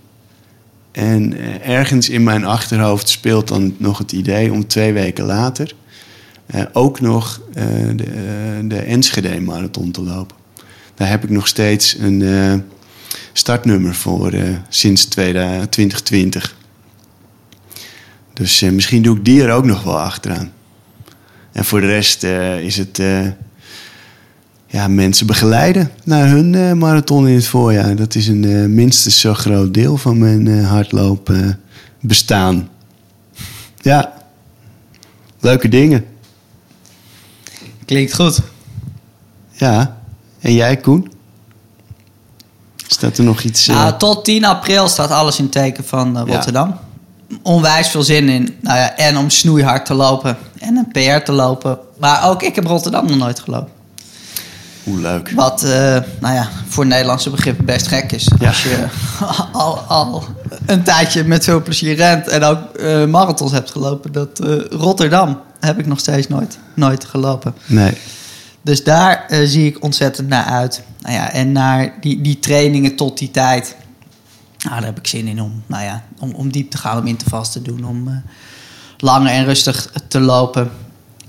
En 0.92 1.38
ergens 1.62 2.10
in 2.10 2.24
mijn 2.24 2.46
achterhoofd 2.46 3.10
speelt 3.10 3.48
dan 3.48 3.76
nog 3.78 3.98
het 3.98 4.12
idee 4.12 4.52
om 4.52 4.68
twee 4.68 4.94
weken 4.94 5.26
later 5.26 5.74
ook 6.74 7.00
nog 7.00 7.42
eh, 7.54 7.66
de, 7.96 8.04
eh, 8.04 8.70
de 8.70 8.80
Enschede 8.80 9.42
Marathon 9.42 9.92
te 9.92 10.02
lopen. 10.02 10.36
Daar 10.96 11.10
heb 11.10 11.24
ik 11.24 11.30
nog 11.30 11.48
steeds 11.48 11.98
een 12.00 12.22
eh, 12.22 12.54
startnummer 13.34 13.96
voor 13.96 14.32
eh, 14.32 14.44
sinds 14.70 15.06
2020. 15.06 16.56
Dus 18.34 18.62
eh, 18.62 18.72
misschien 18.72 19.02
doe 19.02 19.18
ik 19.18 19.26
die 19.26 19.44
er 19.44 19.52
ook 19.52 19.66
nog 19.66 19.84
wel 19.84 20.00
achteraan. 20.00 20.52
En 21.52 21.66
voor 21.66 21.82
de 21.82 21.88
rest 21.88 22.24
eh, 22.24 22.60
is 22.60 22.78
het 22.78 23.00
eh, 23.00 23.28
ja, 24.68 24.88
mensen 24.88 25.28
begeleiden 25.28 25.92
naar 26.04 26.28
hun 26.28 26.56
eh, 26.56 26.74
marathon 26.74 27.28
in 27.28 27.36
het 27.36 27.48
voorjaar. 27.48 27.96
Dat 27.96 28.16
is 28.16 28.28
een 28.28 28.44
eh, 28.44 28.66
minstens 28.66 29.20
zo 29.20 29.34
groot 29.34 29.74
deel 29.74 29.98
van 29.98 30.18
mijn 30.18 30.48
eh, 30.48 30.70
hardlopen 30.70 31.60
bestaan. 32.00 32.70
Ja, 33.82 34.14
leuke 35.40 35.70
dingen. 35.70 36.06
Klinkt 37.86 38.14
goed. 38.16 38.40
Ja, 39.52 39.98
en 40.40 40.54
jij 40.54 40.78
Koen? 40.78 41.12
Staat 42.88 43.18
er 43.18 43.24
nog 43.24 43.42
iets... 43.42 43.68
eh, 43.68 43.76
Nou, 43.76 43.98
tot 43.98 44.26
10 44.26 44.46
april 44.46 44.88
staat 44.88 45.10
alles 45.12 45.40
in 45.40 45.50
teken 45.50 45.86
van 45.86 46.18
eh, 46.18 46.24
Ja. 46.26 46.34
Rotterdam. 46.34 46.76
Onwijs 47.42 47.88
veel 47.88 48.04
zin 48.04 48.30
in. 48.30 48.56
Nou 48.62 48.78
ja, 48.78 48.96
en 48.96 49.18
om 49.18 49.30
snoeihard 49.30 49.86
te 49.86 49.94
lopen. 49.94 50.38
En 50.60 50.76
een 50.76 50.92
PR 50.92 51.24
te 51.26 51.32
lopen. 51.32 51.78
Maar 52.00 52.30
ook 52.30 52.44
ik 52.44 52.56
heb 52.56 52.66
Rotterdam 52.66 53.06
nog 53.08 53.18
nooit 53.18 53.40
gelopen. 53.40 53.72
Hoe 54.84 55.00
leuk. 55.00 55.32
Wat, 55.36 55.64
eh, 55.64 55.70
nou 56.20 56.34
ja, 56.34 56.50
voor 56.68 56.86
Nederlandse 56.86 57.30
begrippen 57.30 57.66
best 57.66 57.88
gek 57.88 58.12
is. 58.12 58.32
Ja. 58.40 58.48
Als 58.48 58.64
je 58.64 58.86
al, 59.52 59.78
al 59.78 60.24
een 60.66 60.84
tijdje 60.84 61.24
met 61.24 61.44
veel 61.44 61.62
plezier 61.62 61.96
rent 61.96 62.28
en 62.28 62.44
ook 62.44 62.76
eh, 62.76 63.06
marathons 63.06 63.52
hebt 63.52 63.72
gelopen. 63.72 64.12
Dat 64.12 64.40
eh, 64.40 64.50
Rotterdam 64.70 65.40
heb 65.66 65.80
ik 65.80 65.86
nog 65.86 66.00
steeds 66.00 66.28
nooit, 66.28 66.58
nooit 66.74 67.06
gelopen. 67.06 67.56
Nee. 67.66 67.98
Dus 68.62 68.84
daar 68.84 69.26
eh, 69.28 69.48
zie 69.48 69.66
ik 69.66 69.84
ontzettend 69.84 70.28
naar 70.28 70.46
uit. 70.46 70.84
Nou 71.02 71.14
ja, 71.14 71.32
en 71.32 71.52
naar 71.52 71.94
die, 72.02 72.22
die 72.22 72.40
trainingen 72.40 72.96
tot 72.96 73.18
die 73.18 73.32
tijd. 73.32 73.76
Nou, 74.58 74.76
daar 74.76 74.86
heb 74.86 74.98
ik 74.98 75.08
zin 75.08 75.28
in 75.28 75.42
om, 75.42 75.64
nou 75.66 75.84
ja, 75.84 76.04
om, 76.20 76.32
om 76.32 76.52
diep 76.52 76.72
te 76.72 76.78
gaan, 76.78 76.98
om 76.98 77.08
intervals 77.08 77.52
te 77.52 77.62
doen. 77.62 77.86
Om 77.86 78.08
eh, 78.08 78.14
langer 78.98 79.32
en 79.32 79.46
rustig 79.46 79.94
te 80.08 80.20
lopen. 80.20 80.72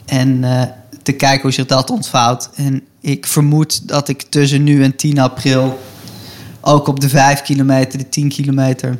En 0.05 0.45
eh, 0.45 0.63
te 1.03 1.13
kijken 1.13 1.43
hoe 1.43 1.53
zich 1.53 1.67
dat 1.67 1.91
ontvouwt. 1.91 2.51
En 2.55 2.83
ik 3.01 3.27
vermoed 3.27 3.89
dat 3.89 4.09
ik 4.09 4.23
tussen 4.23 4.65
nu 4.65 4.83
en 4.83 4.97
10 4.97 5.19
april... 5.19 5.81
ook 6.61 6.87
op 6.87 7.01
de 7.01 7.09
5 7.09 7.43
kilometer, 7.43 7.99
de 7.99 8.09
10 8.09 8.29
kilometer... 8.29 8.99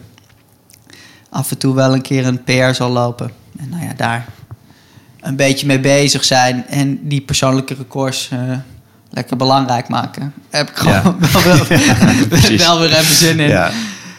af 1.31 1.51
en 1.51 1.59
toe 1.59 1.75
wel 1.75 1.93
een 1.93 2.03
keer 2.03 2.27
een 2.27 2.45
PR 2.45 2.75
zal 2.75 2.91
lopen. 2.91 3.31
En 3.59 3.69
nou 3.69 3.85
ja, 3.85 3.93
daar 3.97 4.29
een 5.25 5.37
beetje 5.37 5.67
mee 5.67 5.81
bezig 5.81 6.25
zijn 6.25 6.67
en 6.67 7.09
die 7.09 7.21
persoonlijke 7.21 7.75
records 7.75 8.29
eh, 8.33 8.39
lekker 9.11 9.37
belangrijk 9.37 9.89
maken. 9.89 10.33
Heb 10.51 10.71
ik 10.71 10.77
gewoon 10.77 11.17
wel, 11.31 11.55
wel, 12.67 12.79
weer 12.79 12.93
even 12.93 13.15
zin 13.15 13.41
in. 13.41 13.49
Ja. 13.49 13.71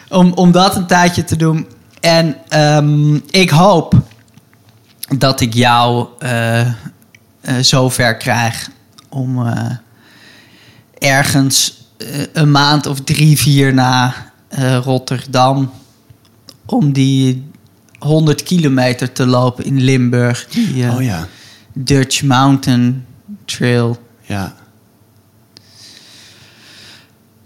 Om, 0.08 0.32
om 0.32 0.52
dat 0.52 0.76
een 0.76 0.86
tijdje 0.86 1.24
te 1.24 1.36
doen. 1.36 1.66
En 2.00 2.36
ehm, 2.48 3.14
ik 3.14 3.50
hoop 3.50 3.94
dat 5.18 5.40
ik 5.40 5.54
jou 5.54 6.06
eh, 6.18 6.60
eh, 6.60 6.66
zover 7.60 8.16
krijg 8.16 8.70
om 9.08 9.54
ergens 10.98 11.84
een 12.32 12.50
maand 12.50 12.86
of 12.86 13.00
drie, 13.00 13.38
vier 13.38 13.74
na 13.74 14.14
Rotterdam 14.82 15.70
om 16.66 16.92
die 16.92 17.50
100 17.98 18.42
kilometer 18.42 19.12
te 19.12 19.26
lopen 19.26 19.64
in 19.64 19.80
Limburg. 19.80 20.46
Die, 20.50 20.84
eh, 20.84 20.94
Oh 20.94 21.02
ja. 21.02 21.26
Dutch 21.72 22.22
Mountain 22.22 23.04
Trail. 23.44 23.98
Ja. 24.22 24.54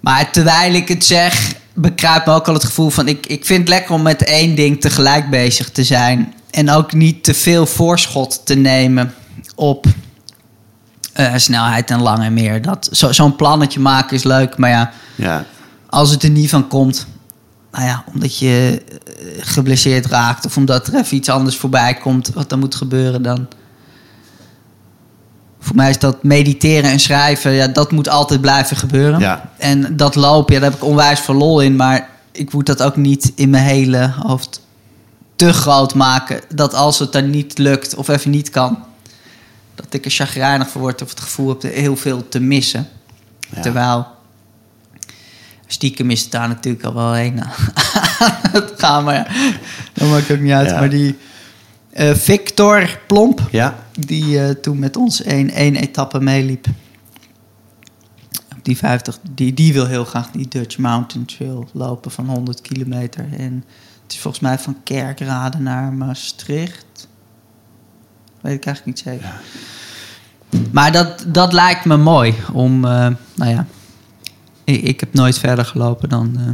Maar 0.01 0.31
terwijl 0.33 0.75
ik 0.75 0.89
het 0.89 1.05
zeg, 1.05 1.53
bekruipt 1.75 2.27
me 2.27 2.33
ook 2.33 2.49
al 2.49 2.55
het 2.55 2.65
gevoel 2.65 2.91
van... 2.91 3.09
Ik, 3.09 3.27
ik 3.27 3.45
vind 3.47 3.59
het 3.61 3.69
lekker 3.69 3.95
om 3.95 4.03
met 4.03 4.25
één 4.25 4.55
ding 4.55 4.81
tegelijk 4.81 5.31
bezig 5.31 5.71
te 5.71 5.85
zijn. 5.85 6.35
En 6.51 6.71
ook 6.71 6.93
niet 6.93 7.25
te 7.25 7.35
veel 7.35 7.67
voorschot 7.67 8.47
te 8.47 8.55
nemen 8.55 9.15
op 9.55 9.87
eh, 11.13 11.35
snelheid 11.37 11.91
en 11.91 12.03
lang 12.03 12.23
en 12.23 12.35
meer. 12.35 12.63
Dat, 12.63 12.89
zo, 12.93 13.13
zo'n 13.13 13.37
plannetje 13.37 13.81
maken 13.81 14.17
is 14.17 14.23
leuk, 14.23 14.57
maar 14.57 14.71
ja, 14.71 14.93
Ja. 15.15 15.45
als 15.89 16.11
het 16.11 16.23
er 16.23 16.31
niet 16.31 16.51
van 16.51 16.69
komt... 16.69 17.07
Nou 17.73 17.85
ja, 17.85 18.05
omdat 18.13 18.39
je 18.39 18.83
eh, 18.85 19.25
geblesseerd 19.41 20.07
raakt... 20.07 20.47
of 20.47 20.57
omdat 20.57 20.87
er 20.87 20.95
even 20.95 21.17
iets 21.17 21.29
anders 21.29 21.57
voorbij 21.57 21.95
komt 21.95 22.31
wat 22.35 22.53
er 22.53 22.59
moet 22.59 22.75
gebeuren... 22.75 23.23
dan 23.23 23.49
voor 25.61 25.77
mij 25.77 25.91
is 25.91 25.99
dat 25.99 26.23
mediteren 26.23 26.91
en 26.91 27.01
schrijven, 27.01 27.53
ja, 27.53 27.67
dat 27.67 27.93
moet 27.93 28.09
altijd 28.09 28.41
blijven 28.41 28.77
gebeuren. 28.77 29.21
Ja. 29.21 29.51
En 29.59 29.97
dat 29.97 30.15
lopen, 30.15 30.55
ja, 30.55 30.61
daar 30.61 30.71
heb 30.71 30.81
ik 30.81 30.87
onwijs 30.87 31.21
veel 31.21 31.35
lol 31.35 31.61
in. 31.61 31.77
Maar 31.77 32.09
ik 32.33 32.53
moet 32.53 32.67
dat 32.67 32.83
ook 32.83 32.97
niet 32.97 33.33
in 33.35 33.51
mijn 33.51 33.65
hele 33.65 34.13
hoofd 34.19 34.61
te 35.37 35.53
groot 35.53 35.95
maken. 35.95 36.41
Dat 36.55 36.75
als 36.75 36.99
het 36.99 37.13
dan 37.13 37.31
niet 37.31 37.59
lukt 37.59 37.95
of 37.95 38.09
even 38.09 38.31
niet 38.31 38.51
kan, 38.51 38.79
dat 39.75 39.87
ik 39.91 40.05
er 40.05 40.11
chagrijnig 40.11 40.69
voor 40.69 40.81
word 40.81 41.03
of 41.03 41.09
het 41.09 41.21
gevoel 41.21 41.49
heb 41.49 41.63
heel 41.63 41.97
veel 41.97 42.29
te 42.29 42.41
missen. 42.41 42.89
Ja. 43.55 43.61
Terwijl 43.61 44.07
stiekem 45.73 46.11
is 46.11 46.23
het 46.23 46.31
daar 46.31 46.49
natuurlijk 46.49 46.85
al 46.85 46.95
wel 46.95 47.13
heen 47.13 47.41
aan 47.45 47.51
het 48.53 48.73
gaan. 48.77 49.05
Maar 49.05 49.15
ja, 49.15 49.27
dat 49.93 50.09
maakt 50.09 50.31
ook 50.31 50.41
niet 50.41 50.53
uit. 50.53 50.71
Ja. 50.71 50.79
Maar 50.79 50.91
die 50.91 51.19
eh, 51.91 52.15
Victor 52.15 52.99
Plomp, 53.07 53.49
Ja. 53.51 53.75
die 53.99 54.41
eh, 54.43 54.51
toen 54.51 54.79
met 54.79 54.97
ons 54.97 55.23
één, 55.23 55.51
één 55.51 55.77
etappe 55.77 56.21
meeliep. 56.21 56.67
Op 58.57 58.65
die 58.67 58.77
50, 58.77 59.19
die, 59.35 59.55
die 59.55 59.73
wil 59.73 59.87
heel 59.87 60.05
graag 60.05 60.31
die 60.31 60.49
Dutch 60.49 60.79
Mountain 60.79 61.27
Trail 61.27 61.69
lopen 61.73 62.11
van 62.11 62.27
100 62.29 62.61
kilometer. 62.61 63.29
En 63.39 63.65
het 64.03 64.13
is 64.13 64.19
volgens 64.19 64.43
mij 64.43 64.59
van 64.59 64.77
Kerkrade 64.85 65.59
naar 65.59 65.93
Maastricht. 65.93 67.09
Weet 68.41 68.55
ik 68.55 68.67
eigenlijk 68.67 68.85
niet 68.85 68.99
zeker. 68.99 69.41
Maar 70.71 70.93
dat, 70.93 71.25
dat 71.27 71.53
lijkt 71.53 71.85
me 71.85 71.97
mooi 71.97 72.35
om, 72.53 72.85
eh, 72.85 73.07
nou 73.35 73.51
ja, 73.51 73.67
ik, 74.73 74.83
ik 74.83 75.01
heb 75.01 75.15
nooit 75.15 75.39
verder 75.39 75.65
gelopen 75.65 76.09
dan 76.09 76.37
eh, 76.39 76.45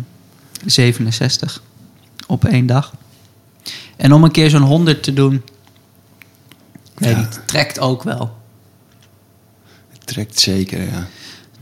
67 0.67 1.63
op 2.27 2.45
één 2.45 2.67
dag. 2.67 2.93
En 3.97 4.13
om 4.13 4.25
een 4.25 4.31
keer 4.31 4.51
zo'n 4.51 4.63
100 4.63 5.03
te 5.03 5.13
doen, 5.13 5.35
ik 5.35 6.99
weet 6.99 7.11
Ja. 7.11 7.19
niet, 7.19 7.41
trekt 7.45 7.79
ook 7.81 8.03
wel. 8.03 8.37
Het 9.93 10.07
trekt 10.07 10.41
zeker, 10.41 10.83
ja. 10.83 11.07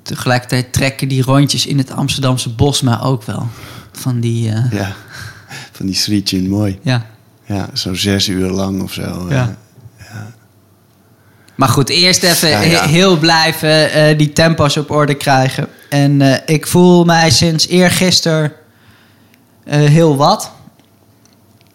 Tegelijkertijd 0.03 0.73
trekken 0.73 1.09
die 1.09 1.23
rondjes 1.23 1.67
in 1.67 1.79
het 1.79 1.91
Amsterdamse 1.91 2.51
bos 2.51 2.81
maar 2.81 3.05
ook 3.05 3.23
wel. 3.23 3.49
Van 3.93 4.21
die, 4.21 4.51
eh, 4.51 4.73
Ja. 4.73 4.93
Van 5.77 5.87
die 5.87 5.95
streetje, 5.95 6.43
mooi. 6.49 6.79
ja. 6.83 7.07
Ja, 7.47 7.69
zo 7.73 7.95
zes 7.95 8.29
uur 8.29 8.51
lang 8.51 8.83
of 8.83 8.93
zo. 8.93 9.27
Ja. 9.29 9.57
eh. 9.99 10.17
Maar 11.55 11.69
goed, 11.69 11.89
eerst 11.89 12.23
even 12.23 12.49
Ja, 12.49 12.61
ja. 12.61 12.81
he- 12.83 12.89
heel 12.89 13.19
blijven 13.19 13.93
eh, 13.93 14.19
die 14.19 14.33
tempo's 14.33 14.77
op 14.77 14.91
orde 14.91 15.15
krijgen. 15.15 15.69
En 15.95 16.21
eh, 16.23 16.39
ik 16.47 16.67
voel 16.67 17.05
mij 17.05 17.31
sinds 17.31 17.67
eergisteren 17.69 18.53
eh 19.65 19.79
heel 19.81 20.17
wat. 20.17 20.53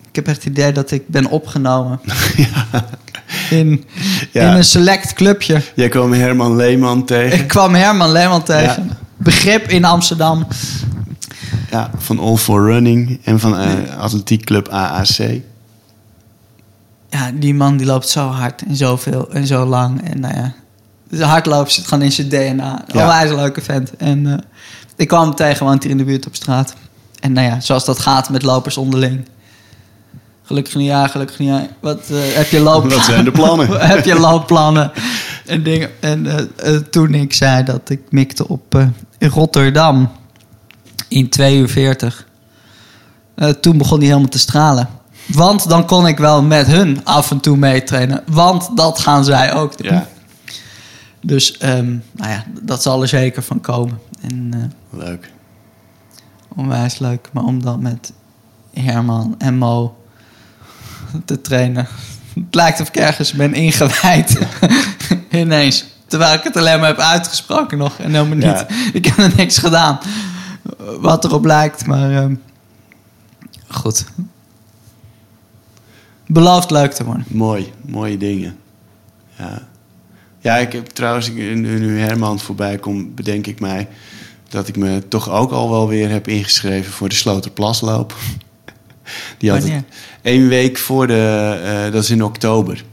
Ik 0.09 0.15
heb 0.15 0.27
echt 0.27 0.35
het 0.43 0.45
idee 0.45 0.71
dat 0.71 0.91
ik 0.91 1.07
ben 1.07 1.25
opgenomen 1.29 1.99
in, 3.49 3.85
Ja. 4.31 4.49
in 4.51 4.57
een 4.57 4.63
select 4.63 5.13
clubje. 5.13 5.61
Jij 5.75 5.89
kwam 5.89 6.13
Herman 6.13 6.55
Leeman 6.55 7.05
tegen. 7.05 7.39
Ik 7.39 7.47
kwam 7.47 7.75
Herman 7.75 8.11
Leeman 8.11 8.43
tegen. 8.43 8.85
Ja. 8.87 8.97
Begrip 9.17 9.67
in 9.67 9.85
Amsterdam. 9.85 10.47
Ja, 11.71 11.91
van 11.97 12.19
All 12.19 12.35
for 12.35 12.65
Running 12.71 13.19
en 13.23 13.39
van 13.39 13.57
eh 13.57 13.97
atletiekclub 13.97 14.67
AAC. 14.67 15.17
Ja, 17.09 17.31
die 17.33 17.53
man 17.53 17.77
die 17.77 17.85
loopt 17.85 18.09
zo 18.09 18.27
hard 18.27 18.61
en 18.67 18.75
zoveel 18.75 19.31
en 19.31 19.47
zo 19.47 19.65
lang. 19.65 20.09
En 20.11 20.19
nou 20.19 20.35
ja, 20.35 20.53
de 21.09 21.25
hardlopen 21.25 21.71
zit 21.71 21.87
gewoon 21.87 22.03
in 22.03 22.11
zijn 22.11 22.29
DNA. 22.29 22.83
Ja. 22.87 23.01
Onwijs 23.01 23.29
een 23.29 23.35
leuke 23.35 23.61
vent. 23.61 23.95
En 23.97 24.27
eh, 24.27 24.37
ik 24.95 25.07
kwam 25.07 25.21
hem 25.21 25.35
tegen, 25.35 25.65
want 25.65 25.83
hier 25.83 25.91
in 25.91 25.97
de 25.97 26.03
buurt 26.03 26.27
op 26.27 26.35
straat. 26.35 26.73
En 27.19 27.33
nou 27.33 27.47
ja, 27.47 27.59
zoals 27.59 27.85
dat 27.85 27.99
gaat 27.99 28.29
met 28.29 28.43
lopers 28.43 28.77
onderling. 28.77 29.27
Gelukkig 30.43 30.75
niet 30.75 30.87
ja, 30.87 31.07
gelukkig 31.07 31.39
niet 31.39 31.49
ja. 31.49 31.67
Wat 31.79 32.09
eh, 32.09 32.17
heb 32.21 32.49
je 32.49 32.59
loop... 32.59 32.91
Wat 32.91 33.05
zijn 33.05 33.25
de 33.25 33.31
plannen? 33.31 33.79
heb 33.87 34.05
je 34.05 34.19
loopplannen 34.19 34.91
en 35.45 35.63
dingen. 35.63 35.89
En 35.99 36.49
eh, 36.55 36.75
toen 36.75 37.13
ik 37.13 37.33
zei 37.33 37.63
dat 37.63 37.89
ik 37.89 38.01
mikte 38.09 38.47
op 38.47 38.87
in 39.17 39.29
Rotterdam 39.29 40.11
in 41.07 41.29
2 41.29 41.57
uur 41.57 41.69
40. 41.69 42.27
toen 43.61 43.77
begon 43.77 43.97
hij 43.97 44.07
helemaal 44.07 44.29
te 44.29 44.39
stralen. 44.39 44.89
Want 45.25 45.69
dan 45.69 45.85
kon 45.85 46.07
ik 46.07 46.17
wel 46.17 46.43
met 46.43 46.67
hun 46.67 47.05
af 47.05 47.31
en 47.31 47.39
toe 47.39 47.57
meetrainen. 47.57 48.23
Want 48.27 48.77
dat 48.77 48.99
gaan 48.99 49.23
zij 49.23 49.53
ook 49.53 49.77
doen. 49.77 49.93
Ja, 49.93 50.07
Dus 51.21 51.57
ehm, 51.57 51.97
nou 52.11 52.31
ja, 52.31 52.45
dat 52.61 52.81
zal 52.81 53.01
er 53.01 53.07
zeker 53.07 53.43
van 53.43 53.61
komen. 53.61 53.99
En 54.21 54.49
eh, 54.53 54.99
leuk. 54.99 55.31
onwijs 56.55 56.99
leuk. 56.99 57.29
Maar 57.33 57.43
om 57.43 57.63
dan 57.63 57.81
met 57.81 58.13
Herman 58.73 59.35
en 59.37 59.57
Mo 59.57 59.97
te 61.25 61.41
trainen. 61.41 61.87
Het 62.33 62.55
lijkt 62.55 62.81
of 62.81 62.87
ik 62.87 62.95
ergens 62.95 63.33
ben 63.33 63.53
ingewijd. 63.53 64.39
Ineens. 65.31 65.85
Terwijl 66.07 66.33
ik 66.33 66.43
het 66.43 66.57
alleen 66.57 66.79
maar 66.79 66.87
heb 66.87 66.99
uitgesproken 66.99 67.77
nog. 67.77 67.99
En 67.99 68.11
helemaal 68.13 68.35
niet. 68.35 68.43
Ja. 68.43 68.67
Ik 68.93 69.05
heb 69.05 69.17
er 69.17 69.33
niks 69.35 69.57
gedaan. 69.57 69.99
Wat 70.99 71.25
erop 71.25 71.45
lijkt. 71.45 71.85
Maar 71.85 72.11
ehm, 72.11 72.35
goed. 73.67 74.05
Belooft 76.27 76.71
leuk 76.71 76.91
te 76.91 77.03
worden. 77.03 77.25
Mooi, 77.27 77.73
mooie 77.85 78.17
dingen. 78.17 78.57
Ja, 79.37 79.67
ja 80.39 80.57
ik 80.57 80.71
heb 80.71 80.87
trouwens, 80.87 81.29
nu 81.31 81.99
Herman 81.99 82.39
voorbij 82.39 82.77
komt, 82.77 83.15
bedenk 83.15 83.47
ik 83.47 83.59
mij 83.59 83.87
dat 84.49 84.67
ik 84.67 84.75
me 84.75 85.07
toch 85.07 85.29
ook 85.29 85.51
al 85.51 85.69
wel 85.69 85.87
weer 85.87 86.09
heb 86.09 86.27
ingeschreven 86.27 86.91
voor 86.91 87.09
de 87.09 87.15
Sloterplasloop. 87.15 88.15
Die 89.37 89.51
had 89.51 89.63
het 89.63 89.83
één 90.21 90.47
week 90.47 90.77
voor 90.77 91.07
de, 91.07 91.59
eh, 91.63 91.91
dat 91.91 92.03
is 92.03 92.09
in 92.09 92.23
oktober. 92.23 92.83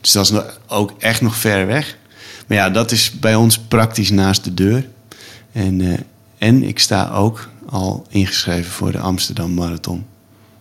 Dus 0.00 0.12
dat 0.12 0.30
is 0.30 0.40
ook 0.66 0.94
echt 0.98 1.20
nog 1.20 1.36
ver 1.36 1.66
weg. 1.66 1.96
Maar 2.46 2.56
ja, 2.56 2.70
dat 2.70 2.90
is 2.90 3.10
bij 3.10 3.34
ons 3.34 3.58
praktisch 3.58 4.10
naast 4.10 4.44
de 4.44 4.54
deur. 4.54 4.88
En, 5.52 5.80
eh, 5.80 5.98
en 6.38 6.62
ik 6.62 6.78
sta 6.78 7.10
ook 7.10 7.48
al 7.68 8.06
ingeschreven 8.08 8.72
voor 8.72 8.92
de 8.92 8.98
Amsterdam 8.98 9.54
Marathon. 9.54 10.06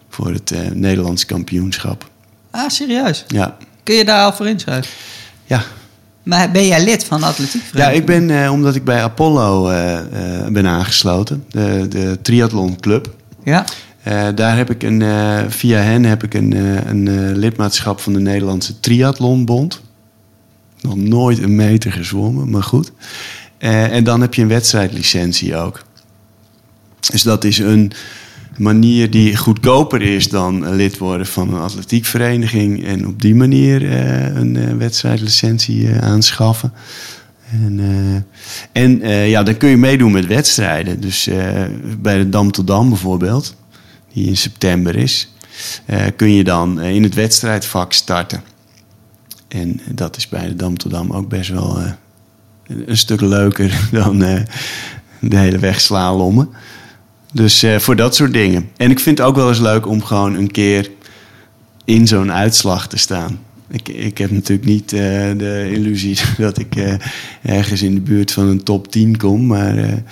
Voor 0.10 0.32
het 0.32 0.52
eh, 0.52 0.60
Nederlands 0.72 1.26
kampioenschap. 1.26 2.10
Ah, 2.52 2.70
serieus? 2.70 3.26
Ja, 3.28 3.58
Kun 3.84 3.96
je 3.96 4.06
daar 4.06 4.24
al 4.24 4.34
voor 4.34 4.48
inschrijven? 4.48 4.92
ja. 5.46 5.64
Maar 6.26 6.52
ben 6.52 6.68
jij 6.68 6.84
lid 6.84 7.04
van 7.04 7.20
de 7.20 7.26
atletiek? 7.26 7.62
Ja, 7.74 7.90
ik 7.90 8.06
ben, 8.06 8.44
eh, 8.44 8.52
omdat 8.52 8.76
ik 8.76 8.84
bij 8.84 9.04
Apollo 9.04 9.70
eh, 9.70 9.98
eh, 9.98 10.48
ben 10.48 10.68
aangesloten, 10.68 11.46
de, 11.50 11.86
de 11.90 12.20
triathlonclub. 12.22 13.14
Ja? 13.44 13.66
Daar 14.36 14.58
heb 14.58 14.70
ik 14.70 14.84
een, 14.84 15.04
via 15.52 15.80
hen 15.80 16.04
heb 16.04 16.24
ik 16.24 16.34
een, 16.34 16.52
een 16.90 17.38
lidmaatschap 17.38 18.00
van 18.00 18.14
de 18.14 18.20
Nederlandse 18.20 18.80
Triathlonbond. 18.80 19.82
Nog 20.82 20.96
nooit 20.96 21.42
een 21.42 21.56
meter 21.56 21.92
gezwommen, 21.92 22.50
maar 22.50 22.64
goed. 22.64 22.92
En 23.58 24.04
dan 24.04 24.22
heb 24.22 24.34
je 24.34 24.42
een 24.42 24.48
wedstrijdlicentie 24.48 25.56
ook. 25.56 25.84
Dus 27.12 27.24
dat 27.24 27.44
is 27.44 27.58
een 27.58 27.92
manier 28.58 29.12
die 29.12 29.38
goedkoper 29.38 30.02
is 30.02 30.30
dan 30.30 30.76
lid 30.76 30.98
worden 30.98 31.28
van 31.28 31.54
een 31.54 31.62
atletiekvereniging. 31.62 32.86
En 32.86 33.08
op 33.08 33.22
die 33.22 33.36
manier 33.36 33.92
eh, 33.92 34.36
een 34.36 34.56
eh, 34.56 34.74
wedstrijdlicentie 34.74 35.90
eh, 35.90 35.98
aanschaffen. 35.98 36.74
En, 37.52 37.80
eh, 37.80 38.82
en 38.84 39.02
eh, 39.02 39.30
ja, 39.30 39.44
dan 39.44 39.58
kun 39.58 39.70
je 39.70 39.78
meedoen 39.78 40.12
met 40.12 40.28
wedstrijden. 40.28 41.02
Dus 41.02 41.28
eh, 41.28 41.64
bij 42.00 42.18
de 42.18 42.30
Dam 42.30 42.52
tot 42.52 42.68
Dam 42.68 42.90
bijvoorbeeld, 42.90 43.56
die 44.14 44.28
in 44.28 44.38
september 44.38 44.96
is, 44.96 45.34
eh, 45.86 46.06
kun 46.16 46.32
je 46.32 46.44
dan 46.44 46.80
eh, 46.80 46.96
in 46.96 47.04
het 47.04 47.14
wedstrijdvak 47.14 47.94
starten. 47.94 48.44
En 49.48 49.80
dat 49.92 50.18
is 50.18 50.30
bij 50.30 50.48
de 50.48 50.56
Dam 50.56 50.78
tot 50.78 50.92
Dam 50.92 51.12
ook 51.12 51.30
best 51.30 51.50
wel 51.50 51.80
eh, 51.80 51.92
een 52.86 52.98
stuk 52.98 53.22
leuker 53.22 53.88
dan 53.92 54.24
eh, 54.24 54.42
de 55.20 55.38
hele 55.38 55.60
weg 55.60 55.82
slalommen. 55.82 56.50
Dus 57.36 57.64
eh, 57.64 57.80
voor 57.80 57.96
dat 57.96 58.16
soort 58.16 58.34
dingen. 58.34 58.70
En 58.78 58.92
ik 58.92 59.00
vind 59.00 59.18
het 59.18 59.28
ook 59.28 59.36
wel 59.36 59.50
eens 59.50 59.60
leuk 59.60 59.88
om 59.88 60.04
gewoon 60.04 60.36
een 60.36 60.52
keer 60.52 60.92
in 61.86 62.08
zo'n 62.08 62.32
uitslag 62.32 62.88
te 62.88 62.98
staan. 62.98 63.40
Ik, 63.70 63.90
ik 63.90 64.18
heb 64.18 64.32
natuurlijk 64.32 64.68
niet 64.68 64.94
eh, 64.94 65.00
de 65.38 65.70
illusie 65.72 66.18
dat 66.38 66.58
ik 66.60 66.76
eh, 66.76 66.94
ergens 67.42 67.82
in 67.82 67.94
de 67.94 68.02
buurt 68.02 68.32
van 68.32 68.48
een 68.48 68.64
top 68.64 68.92
10 68.92 69.18
kom, 69.18 69.46
maar, 69.46 70.04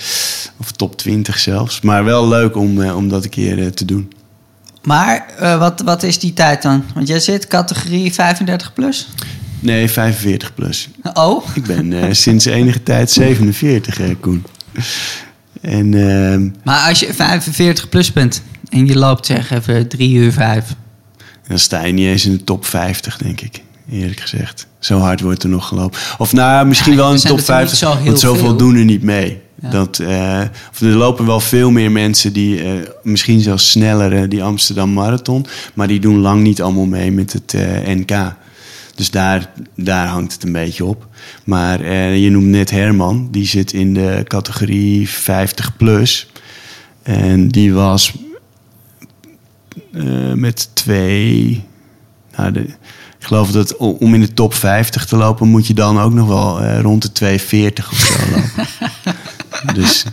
of 0.57 0.71
top 0.71 0.97
20 0.97 1.39
zelfs. 1.39 1.81
Maar 1.81 2.03
wel 2.03 2.27
leuk 2.27 2.55
om, 2.55 2.83
om 2.83 3.09
dat 3.09 3.23
een 3.23 3.29
keer 3.29 3.73
te 3.73 3.85
doen. 3.85 4.13
Maar 4.81 5.25
wat, 5.59 5.81
wat 5.81 6.03
is 6.03 6.19
die 6.19 6.33
tijd 6.33 6.61
dan? 6.61 6.83
Want 6.93 7.07
jij 7.07 7.19
zit 7.19 7.47
categorie 7.47 8.13
35 8.13 8.73
plus. 8.73 9.09
Nee, 9.59 9.89
45 9.89 10.53
plus. 10.53 10.89
Oh, 11.13 11.45
Ik 11.53 11.63
ben 11.63 12.15
sinds 12.15 12.45
enige 12.45 12.83
tijd 12.83 13.11
47, 13.11 13.99
eh, 13.99 14.09
Koen. 14.19 14.43
En 15.63 15.93
ehm, 15.93 16.49
maar 16.63 16.87
als 16.89 16.99
je 16.99 17.13
45 17.13 17.89
plus 17.89 18.11
bent 18.13 18.41
en 18.69 18.85
je 18.85 18.97
loopt 18.97 19.25
zeg 19.25 19.51
even 19.51 19.87
3 19.87 20.13
uur 20.13 20.31
5. 20.31 20.65
dan 21.47 21.59
sta 21.59 21.83
je 21.83 21.93
niet 21.93 22.05
eens 22.07 22.25
in 22.25 22.31
de 22.31 22.43
top 22.43 22.65
50, 22.65 23.17
denk 23.17 23.41
ik. 23.41 23.61
Eerlijk 23.91 24.19
gezegd. 24.19 24.67
Zo 24.79 24.99
hard 24.99 25.21
wordt 25.21 25.43
er 25.43 25.49
nog 25.49 25.67
gelopen. 25.67 25.99
Of 26.17 26.33
nou, 26.33 26.67
misschien 26.67 26.91
Ja, 26.91 26.97
wel 26.97 27.09
in 27.09 27.15
de 27.15 27.21
top 27.21 27.37
natuurlijk 27.37 27.69
50. 27.69 27.81
niet 27.81 27.89
zo 27.89 27.97
heel 27.97 28.05
want 28.05 28.19
zoveel 28.19 28.45
veel. 28.47 28.57
doen 28.57 28.75
er 28.75 28.85
niet 28.85 29.03
mee. 29.03 29.41
Ja. 29.61 29.69
Dat, 29.69 29.99
eh, 29.99 30.41
of 30.71 30.81
er 30.81 30.87
lopen 30.87 31.25
wel 31.25 31.39
veel 31.39 31.71
meer 31.71 31.91
mensen 31.91 32.33
die, 32.33 32.63
eh, 32.63 32.71
misschien 33.03 33.41
zelfs 33.41 33.69
sneller, 33.69 34.29
die 34.29 34.43
Amsterdam 34.43 34.93
Marathon. 34.93 35.45
Maar 35.73 35.87
die 35.87 35.99
doen 35.99 36.19
lang 36.19 36.41
niet 36.41 36.61
allemaal 36.61 36.85
mee 36.85 37.11
met 37.11 37.33
het 37.33 37.53
eh, 37.53 37.95
NK. 37.95 38.11
Dus 38.95 39.11
daar, 39.11 39.51
daar 39.75 40.07
hangt 40.07 40.33
het 40.33 40.43
een 40.43 40.51
beetje 40.51 40.85
op. 40.85 41.07
Maar 41.43 41.81
eh, 41.81 42.23
je 42.23 42.29
noemt 42.29 42.45
net 42.45 42.71
Herman. 42.71 43.27
Die 43.31 43.47
zit 43.47 43.73
in 43.73 43.93
de 43.93 44.21
categorie 44.27 45.09
50 45.09 45.77
plus. 45.77 46.27
En 47.03 47.47
die 47.47 47.73
was 47.73 48.13
eh, 49.93 50.33
met 50.33 50.69
twee. 50.73 51.63
Nou, 52.35 52.51
de, 52.51 52.59
ik 53.19 53.29
geloof 53.29 53.51
dat 53.51 53.77
om 53.77 54.13
in 54.13 54.19
de 54.19 54.33
top 54.33 54.53
50 54.53 55.05
te 55.05 55.15
lopen, 55.15 55.47
moet 55.47 55.67
je 55.67 55.73
dan 55.73 55.99
ook 55.99 56.13
nog 56.13 56.27
wel 56.27 56.61
eh, 56.61 56.81
rond 56.81 57.01
de 57.01 57.11
240 57.11 57.91
of 57.91 57.97
zo 57.97 58.13
lopen. 58.35 58.67
dus 59.81 60.05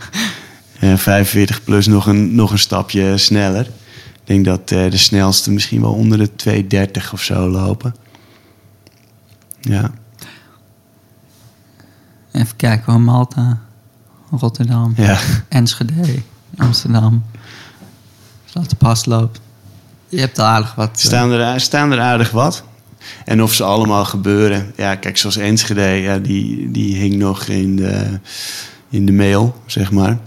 eh, 0.78 0.96
45 0.96 1.64
plus 1.64 1.86
nog 1.86 2.06
een, 2.06 2.34
nog 2.34 2.50
een 2.52 2.58
stapje 2.58 3.18
sneller. 3.18 3.66
Ik 4.12 4.44
denk 4.44 4.44
dat 4.44 4.68
de 4.68 4.96
snelste 4.96 5.50
misschien 5.50 5.80
wel 5.80 5.92
onder 5.92 6.18
de 6.18 6.36
230 6.36 7.12
of 7.12 7.22
zo 7.22 7.48
lopen. 7.48 7.94
Ja, 9.60 9.90
Even 12.32 12.56
kijken 12.56 12.92
hoor, 12.92 13.00
Malta, 13.00 13.58
Rotterdam, 14.30 14.92
ja. 14.96 15.18
Enschede, 15.48 16.22
Amsterdam. 16.56 17.22
Zoals 18.44 18.68
de 18.68 18.76
pas 18.76 19.04
loopt. 19.04 19.40
Je 20.08 20.20
hebt 20.20 20.38
al 20.38 20.44
aardig 20.46 20.74
wat. 20.74 20.88
eh, 20.90 20.96
Staan 20.96 21.30
er, 21.30 21.60
staan 21.60 21.92
er 21.92 22.00
aardig 22.00 22.30
wat. 22.30 22.64
En 23.24 23.42
of 23.42 23.54
ze 23.54 23.64
allemaal 23.64 24.04
gebeuren. 24.04 24.72
Ja, 24.76 24.94
kijk, 24.94 25.16
zoals 25.16 25.36
Enschede, 25.36 25.80
ja, 25.82 26.18
die, 26.18 26.70
die 26.70 26.96
hing 26.96 27.14
nog 27.14 27.44
in 27.44 27.76
de, 27.76 28.20
in 28.88 29.06
de 29.06 29.12
mail, 29.12 29.62
zeg 29.66 29.90
maar. 29.92 30.18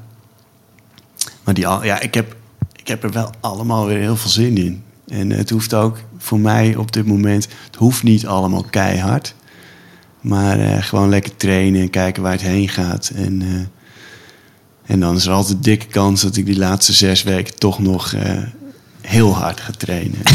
Maar 1.44 1.54
die, 1.54 1.64
ja, 1.68 2.00
ik, 2.00 2.14
heb, 2.14 2.36
ik 2.76 2.88
heb 2.88 3.04
er 3.04 3.12
wel 3.12 3.32
allemaal 3.40 3.86
weer 3.86 3.98
heel 4.00 4.16
veel 4.18 4.30
zin 4.30 4.58
in. 4.58 4.84
En 5.08 5.30
het 5.30 5.50
hoeft 5.50 5.74
ook 5.74 5.98
voor 6.18 6.40
mij 6.40 6.76
op 6.76 6.92
dit 6.92 7.06
moment... 7.06 7.48
Het 7.66 7.76
hoeft 7.76 8.04
niet 8.04 8.28
allemaal 8.28 8.64
keihard. 8.64 9.36
Maar 10.22 10.60
eh, 10.60 10.84
gewoon 10.84 11.10
lekker 11.10 11.36
trainen 11.36 11.82
en 11.82 11.90
kijken 11.90 12.24
waar 12.24 12.32
het 12.32 12.42
heen 12.42 12.70
gaat. 12.70 13.12
En, 13.16 13.42
eh, 13.42 14.92
en 14.92 15.00
dan 15.00 15.16
is 15.16 15.26
er 15.26 15.32
altijd 15.32 15.56
een 15.56 15.62
dikke 15.62 15.88
kans 15.88 16.22
dat 16.22 16.36
ik 16.36 16.46
die 16.46 16.58
laatste 16.58 16.94
zes 16.94 17.24
weken 17.24 17.56
toch 17.56 17.80
nog 17.80 18.14
eh, 18.14 18.38
heel 19.02 19.36
hard 19.36 19.62
ga 19.62 19.72
trainen. 19.78 20.20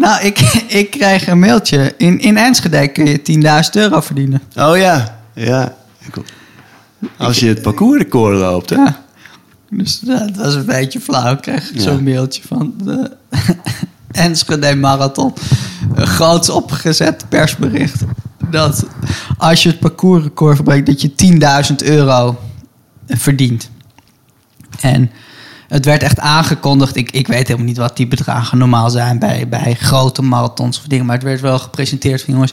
Nou, 0.00 0.24
ik, 0.24 0.38
ik 0.68 0.90
krijg 0.90 1.26
een 1.26 1.38
mailtje. 1.38 1.94
In, 1.96 2.20
in 2.20 2.36
Enschede 2.36 2.88
kun 2.88 3.06
je 3.06 3.62
10.000 3.64 3.70
euro 3.72 4.00
verdienen. 4.00 4.42
Oh 4.56 4.76
ja, 4.76 5.20
ja. 5.34 5.76
Als 7.16 7.38
je 7.38 7.48
het 7.48 7.62
parcoursrecord 7.62 8.36
loopt, 8.36 8.70
hè? 8.70 8.76
Ja. 8.76 9.04
Dus 9.70 10.00
dat 10.00 10.36
was 10.36 10.54
een 10.54 10.66
beetje 10.66 11.00
flauw. 11.00 11.32
Ik 11.32 11.40
kreeg 11.40 11.70
Ja. 11.74 11.80
zo'n 11.80 12.02
mailtje 12.02 12.42
van 12.46 12.74
de 12.84 13.10
Enschede 14.12 14.76
Marathon. 14.76 15.34
Een 15.94 16.06
groots 16.06 16.48
opgezet 16.50 17.24
persbericht. 17.28 18.02
Dat 18.50 18.86
als 19.38 19.62
je 19.62 19.68
het 19.68 19.78
parcoursrecord 19.78 20.54
verbreekt, 20.54 20.86
dat 20.86 21.00
je 21.00 21.12
10.000 21.70 21.86
euro 21.88 22.38
verdient. 23.06 23.70
En 24.80 25.10
het 25.68 25.84
werd 25.84 26.02
echt 26.02 26.18
aangekondigd. 26.18 26.96
Ik, 26.96 27.10
ik 27.10 27.26
weet 27.26 27.46
helemaal 27.46 27.66
niet 27.68 27.76
wat 27.76 27.96
die 27.96 28.08
bedragen 28.08 28.58
normaal 28.58 28.90
zijn 28.90 29.18
bij, 29.18 29.48
bij 29.48 29.74
grote 29.74 30.22
marathons 30.22 30.78
of 30.78 30.84
dingen. 30.84 31.06
Maar 31.06 31.14
het 31.14 31.24
werd 31.24 31.40
wel 31.40 31.58
gepresenteerd 31.58 32.22
van 32.22 32.34
jongens, 32.34 32.52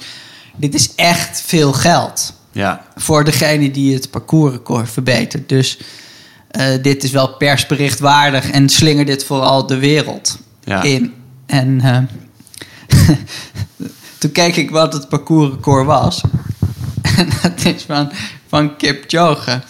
dit 0.55 0.73
is 0.73 0.95
echt 0.95 1.41
veel 1.45 1.73
geld. 1.73 2.33
Ja, 2.51 2.81
Voor 2.95 3.23
degene 3.23 3.71
die 3.71 3.93
het 3.93 4.09
parcoursrecord 4.11 4.89
verbetert. 4.89 5.49
Dus 5.49 5.79
dit 6.81 7.03
is 7.03 7.11
wel 7.11 7.27
persberichtwaardig 7.27 8.49
en 8.49 8.69
slinger 8.69 9.05
dit 9.05 9.23
vooral 9.25 9.67
de 9.67 9.77
wereld 9.77 10.37
Ja. 10.63 10.81
in. 10.83 11.13
En 11.45 11.81
eh, 11.81 11.97
toen 14.17 14.31
keek 14.31 14.55
ik 14.55 14.71
wat 14.71 14.93
het 14.93 15.09
parcoursrecord 15.09 15.85
was. 15.85 16.21
En 17.17 17.29
dat 17.41 17.65
is 17.65 17.83
van, 17.83 18.11
van 18.47 18.75
Kip 18.75 19.09
Joge. 19.09 19.61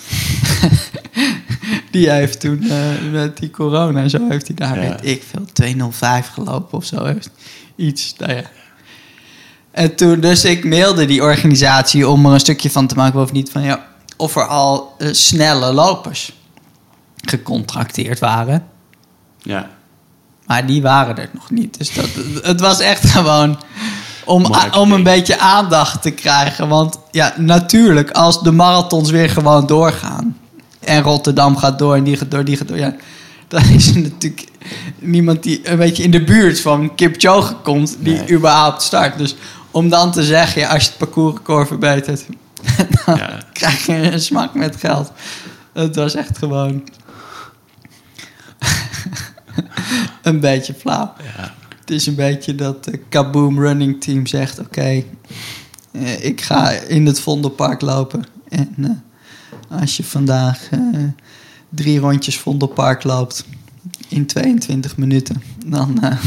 Die 1.91 2.09
heeft 2.11 2.39
toen 2.39 2.63
eh, 2.69 2.77
met 3.11 3.37
die 3.37 3.49
corona 3.49 4.01
en 4.01 4.09
zo 4.09 4.29
heeft 4.29 4.47
hij 4.47 4.55
daar, 4.55 4.83
Ja. 4.83 4.89
weet 4.89 5.05
ik 5.15 5.23
veel, 5.31 5.45
205 5.53 6.27
gelopen 6.27 6.77
of 6.77 6.85
zo. 6.85 7.03
Heeft 7.05 7.29
Iets, 7.75 8.13
nou 8.17 8.33
ja. 8.33 8.41
En 9.71 9.95
toen, 9.95 10.19
dus 10.19 10.45
ik 10.45 10.65
mailde 10.65 11.05
die 11.05 11.21
organisatie 11.21 12.07
om 12.07 12.25
er 12.25 12.33
een 12.33 12.39
stukje 12.39 12.69
van 12.69 12.87
te 12.87 12.95
maken. 12.95 13.21
Of 13.21 13.31
niet 13.31 13.49
van 13.51 13.61
ja, 13.61 13.85
of 14.17 14.35
er 14.35 14.47
al 14.47 14.95
eh, 14.97 15.07
snelle 15.11 15.73
lopers 15.73 16.33
gecontracteerd 17.29 18.19
waren. 18.19 18.63
ja. 19.41 19.69
Maar 20.45 20.65
die 20.65 20.81
waren 20.81 21.17
er 21.17 21.29
nog 21.33 21.49
niet. 21.49 21.77
Dus 21.77 21.93
dat, 21.93 22.05
het 22.43 22.59
was 22.59 22.79
echt 22.79 23.09
gewoon 23.09 23.59
om, 24.25 24.45
om 24.77 24.91
een 24.91 25.03
beetje 25.03 25.39
aandacht 25.39 26.01
te 26.01 26.11
krijgen. 26.11 26.67
Want 26.67 26.99
ja, 27.11 27.33
natuurlijk, 27.37 28.11
als 28.11 28.41
de 28.43 28.51
marathons 28.51 29.09
weer 29.09 29.29
gewoon 29.29 29.65
doorgaan. 29.65 30.37
En 30.79 31.01
Rotterdam 31.01 31.57
gaat 31.57 31.79
door 31.79 31.95
en 31.95 32.03
die 32.03 32.17
gaat 32.17 32.31
door, 32.31 32.43
die 32.43 32.57
gaat 32.57 32.67
door. 32.67 32.77
Ja, 32.77 32.95
dan 33.47 33.63
is 33.63 33.87
er 33.95 34.01
natuurlijk 34.01 34.47
niemand 34.99 35.43
die 35.43 35.69
een 35.69 35.77
beetje 35.77 36.03
in 36.03 36.11
de 36.11 36.23
buurt 36.23 36.59
van 36.59 36.95
Kipchoge 36.95 37.53
komt. 37.53 37.97
Die 37.99 38.13
Nee. 38.17 38.31
überhaupt 38.31 38.81
start. 38.81 39.17
Dus 39.17 39.35
om 39.71 39.89
dan 39.89 40.11
te 40.11 40.23
zeggen, 40.23 40.61
ja, 40.61 40.67
als 40.73 40.83
je 40.83 40.89
het 40.89 40.97
parcoursrecord 40.97 41.67
verbetert. 41.67 42.25
dan 43.05 43.15
Ja. 43.17 43.37
krijg 43.53 43.85
je 43.85 44.11
een 44.11 44.21
smak 44.21 44.53
met 44.53 44.75
geld. 44.75 45.11
Het 45.73 45.95
was 45.95 46.15
echt 46.15 46.37
gewoon... 46.37 46.83
een 50.21 50.39
beetje 50.39 50.73
flauw. 50.73 51.13
Ja. 51.37 51.53
Het 51.79 51.89
is 51.91 52.05
een 52.05 52.15
beetje 52.15 52.55
dat 52.55 52.83
de 52.83 52.99
Kaboom 53.09 53.59
Running 53.59 54.01
Team 54.01 54.25
zegt... 54.25 54.59
oké, 54.59 55.03
eh, 55.91 56.25
ik 56.25 56.41
ga 56.41 56.69
in 56.69 57.05
het 57.05 57.19
Vondelpark 57.19 57.81
lopen. 57.81 58.23
En 58.49 58.75
eh, 58.77 58.89
als 59.79 59.97
je 59.97 60.03
vandaag 60.03 60.69
eh, 60.71 60.79
drie 61.69 61.99
rondjes 61.99 62.37
Vondelpark 62.37 63.03
loopt... 63.03 63.45
in 64.07 64.25
22 64.25 64.97
minuten, 64.97 65.41
dan 65.65 66.03
eh, 66.03 66.17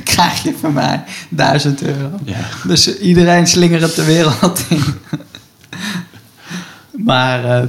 krijg 0.14 0.42
je 0.42 0.54
van 0.60 0.72
mij 0.72 1.04
1000 1.28 1.82
euro. 1.82 2.10
Ja. 2.24 2.48
Dus 2.66 2.98
iedereen 2.98 3.46
slingert 3.46 3.94
de 3.94 4.04
wereld 4.04 4.64
in. 4.68 4.84
maar 7.10 7.44
eh, 7.44 7.68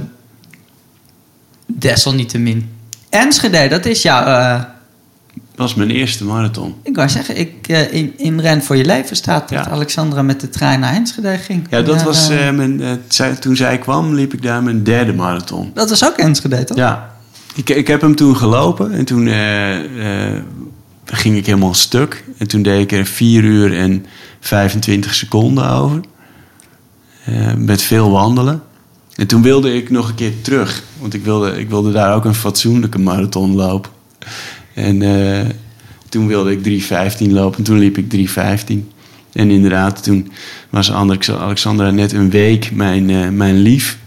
desalniettemin. 1.66 2.70
Enschede, 3.08 3.68
dat 3.68 3.86
is 3.86 4.02
jouw... 4.02 4.72
Dat 5.54 5.66
was 5.66 5.74
mijn 5.74 5.90
eerste 5.90 6.24
marathon. 6.24 6.74
ik 6.82 6.96
wou 6.96 7.08
zeggen, 7.08 7.38
ik, 7.38 7.68
eh, 7.68 7.92
in, 7.92 8.12
in 8.16 8.40
Ren 8.40 8.62
voor 8.62 8.76
je 8.76 8.84
leven 8.84 9.16
staat 9.16 9.48
dat 9.48 9.64
Ja. 9.64 9.70
Alexandra 9.70 10.22
met 10.22 10.40
de 10.40 10.48
trein 10.48 10.80
naar 10.80 10.94
Enschede 10.94 11.38
ging. 11.38 11.66
Ja, 11.70 11.82
dat 11.82 11.98
Ja, 12.00 12.04
was 12.04 12.28
eh, 12.28 12.50
mijn, 12.50 12.80
eh, 12.80 13.26
toen 13.32 13.56
zij 13.56 13.78
kwam, 13.78 14.14
liep 14.14 14.32
ik 14.32 14.42
daar 14.42 14.62
mijn 14.62 14.82
derde 14.82 15.12
marathon. 15.12 15.70
dat 15.74 15.88
was 15.90 16.04
ook 16.04 16.16
Enschede, 16.16 16.64
toch? 16.64 16.76
Ja, 16.76 17.10
ik, 17.54 17.70
ik 17.70 17.86
heb 17.86 18.00
hem 18.00 18.14
toen 18.14 18.36
gelopen 18.36 18.92
en 18.92 19.04
toen 19.04 19.28
ging 21.04 21.36
ik 21.36 21.46
helemaal 21.46 21.74
stuk. 21.74 22.24
En 22.38 22.48
toen 22.48 22.62
deed 22.62 22.80
ik 22.80 22.92
er 22.92 23.06
4 23.06 23.44
uur 23.44 23.78
en 23.78 24.06
25 24.40 25.14
seconden 25.14 25.68
over. 25.70 26.00
Met 27.56 27.82
veel 27.82 28.10
wandelen. 28.10 28.62
En 29.14 29.26
toen 29.26 29.42
wilde 29.42 29.74
ik 29.74 29.90
nog 29.90 30.08
een 30.08 30.14
keer 30.14 30.40
terug. 30.42 30.82
Want 30.98 31.14
ik 31.14 31.24
wilde, 31.24 31.58
ik 31.58 31.68
wilde 31.68 31.92
daar 31.92 32.14
ook 32.14 32.24
een 32.24 32.34
fatsoenlijke 32.34 32.98
marathon 32.98 33.54
lopen. 33.54 33.90
En 34.74 35.02
eh, 35.02 35.46
toen 36.08 36.26
wilde 36.26 36.52
ik 36.58 36.82
3.15 37.18 37.30
lopen. 37.30 37.58
En 37.58 37.64
toen 37.64 37.78
liep 37.78 37.98
ik 37.98 38.28
3.15. 38.28 38.74
En 39.32 39.50
inderdaad, 39.50 40.02
toen 40.02 40.32
was 40.70 40.92
Alex- 40.92 41.30
Alexandra 41.30 41.90
net 41.90 42.12
een 42.12 42.30
week 42.30 42.70
mijn, 42.72 43.10
eh, 43.10 43.28
mijn 43.28 43.56
lief. 43.58 43.98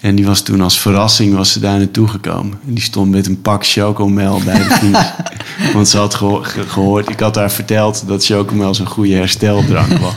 En 0.00 0.14
die 0.14 0.26
was 0.26 0.42
toen 0.42 0.60
als 0.60 0.78
verrassing 0.80 1.34
was 1.34 1.52
ze 1.52 1.60
daar 1.60 1.78
naartoe 1.78 2.08
gekomen. 2.08 2.58
En 2.66 2.74
die 2.74 2.82
stond 2.82 3.10
met 3.10 3.26
een 3.26 3.42
pak 3.42 3.66
chocomel 3.66 4.40
bij 4.44 4.58
de 4.58 4.64
finish. 4.70 5.06
Want 5.74 5.88
ze 5.88 5.98
had 5.98 6.14
geho- 6.14 6.42
ge- 6.42 6.68
gehoord, 6.68 7.08
ik 7.08 7.20
had 7.20 7.34
haar 7.34 7.50
verteld 7.50 8.04
dat 8.06 8.24
chocomel 8.24 8.74
zo'n 8.74 8.86
goede 8.86 9.14
hersteldrank 9.14 9.92
was. 9.98 10.14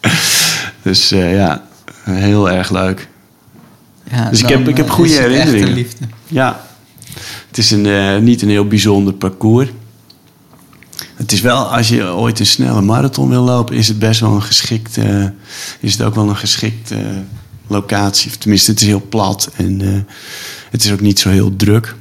dus 0.82 1.10
eh, 1.12 1.34
ja, 1.34 1.62
heel 2.02 2.50
erg 2.50 2.70
leuk. 2.70 3.08
Ja, 4.10 4.30
Dus 4.30 4.42
ik 4.42 4.48
heb- 4.48 4.68
ik 4.68 4.76
heb 4.76 4.90
goede 4.90 5.10
het 5.12 5.18
echte 5.20 5.32
herinneringen. 5.34 5.74
liefde. 5.74 6.04
Ja, 6.26 6.66
het 7.48 7.58
is 7.58 7.70
een, 7.70 7.86
eh, 7.86 8.18
niet 8.18 8.42
een 8.42 8.48
heel 8.48 8.66
bijzonder 8.66 9.14
parcours. 9.14 9.68
Het 11.14 11.32
is 11.32 11.40
wel, 11.40 11.74
als 11.74 11.88
je 11.88 12.04
ooit 12.04 12.40
een 12.40 12.46
snelle 12.46 12.80
marathon 12.80 13.28
wil 13.28 13.42
lopen, 13.42 13.76
is 13.76 13.88
het 13.88 13.98
best 13.98 14.20
wel 14.20 14.34
een 14.34 14.42
geschikt, 14.42 14.96
eh, 14.96 15.24
is 15.80 15.92
het 15.92 16.02
ook 16.02 16.14
wel 16.14 16.28
een 16.28 16.36
geschikt 16.36 16.90
eh, 16.90 16.98
locatie. 17.66 18.30
Of 18.30 18.36
tenminste, 18.36 18.70
het 18.70 18.80
is 18.80 18.86
heel 18.86 19.02
plat 19.08 19.50
en 19.56 20.06
het 20.70 20.84
is 20.84 20.92
ook 20.92 21.00
niet 21.00 21.18
zo 21.18 21.28
heel 21.28 21.56
druk. 21.56 21.94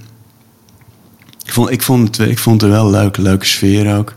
Ik 1.46 1.54
vond, 1.54 1.70
ik 1.70 1.82
vond, 1.82 2.18
het, 2.18 2.30
ik 2.30 2.40
vond 2.40 2.62
het 2.62 2.70
er 2.72 2.76
wel 2.78 2.86
een 2.86 2.92
leuke, 2.92 3.22
leuke 3.22 3.46
sfeer 3.46 3.98
ook. 3.98 4.16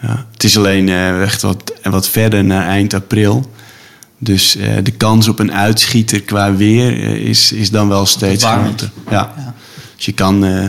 Ja, 0.00 0.26
het 0.32 0.44
is 0.44 0.56
alleen 0.56 0.88
echt 1.22 1.42
wat, 1.42 1.72
wat 1.82 2.08
verder 2.08 2.44
naar 2.44 2.66
eind 2.66 2.94
april. 2.94 3.50
Dus 4.18 4.56
de 4.82 4.90
kans 4.90 5.28
op 5.28 5.38
een 5.38 5.52
uitschieter 5.52 6.22
qua 6.22 6.54
weer 6.54 7.18
is, 7.18 7.52
is 7.52 7.70
dan 7.70 7.88
wel 7.88 8.06
steeds 8.06 8.44
groter. 8.44 8.90
Ja. 9.10 9.32
Ja. 9.36 9.54
Dus 10.02 10.10
je 10.10 10.16
kan, 10.16 10.44
eh, 10.44 10.68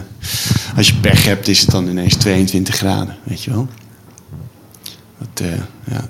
als 0.77 0.87
je 0.87 0.95
pech 0.95 1.25
hebt, 1.25 1.47
is 1.47 1.59
het 1.59 1.69
dan 1.69 1.87
ineens 1.87 2.15
22 2.15 2.75
graden, 2.75 3.17
weet 3.23 3.43
je 3.43 3.51
wel. 3.51 3.67
Dat, 5.17 5.47
eh, 5.47 5.57
ja. 5.83 6.07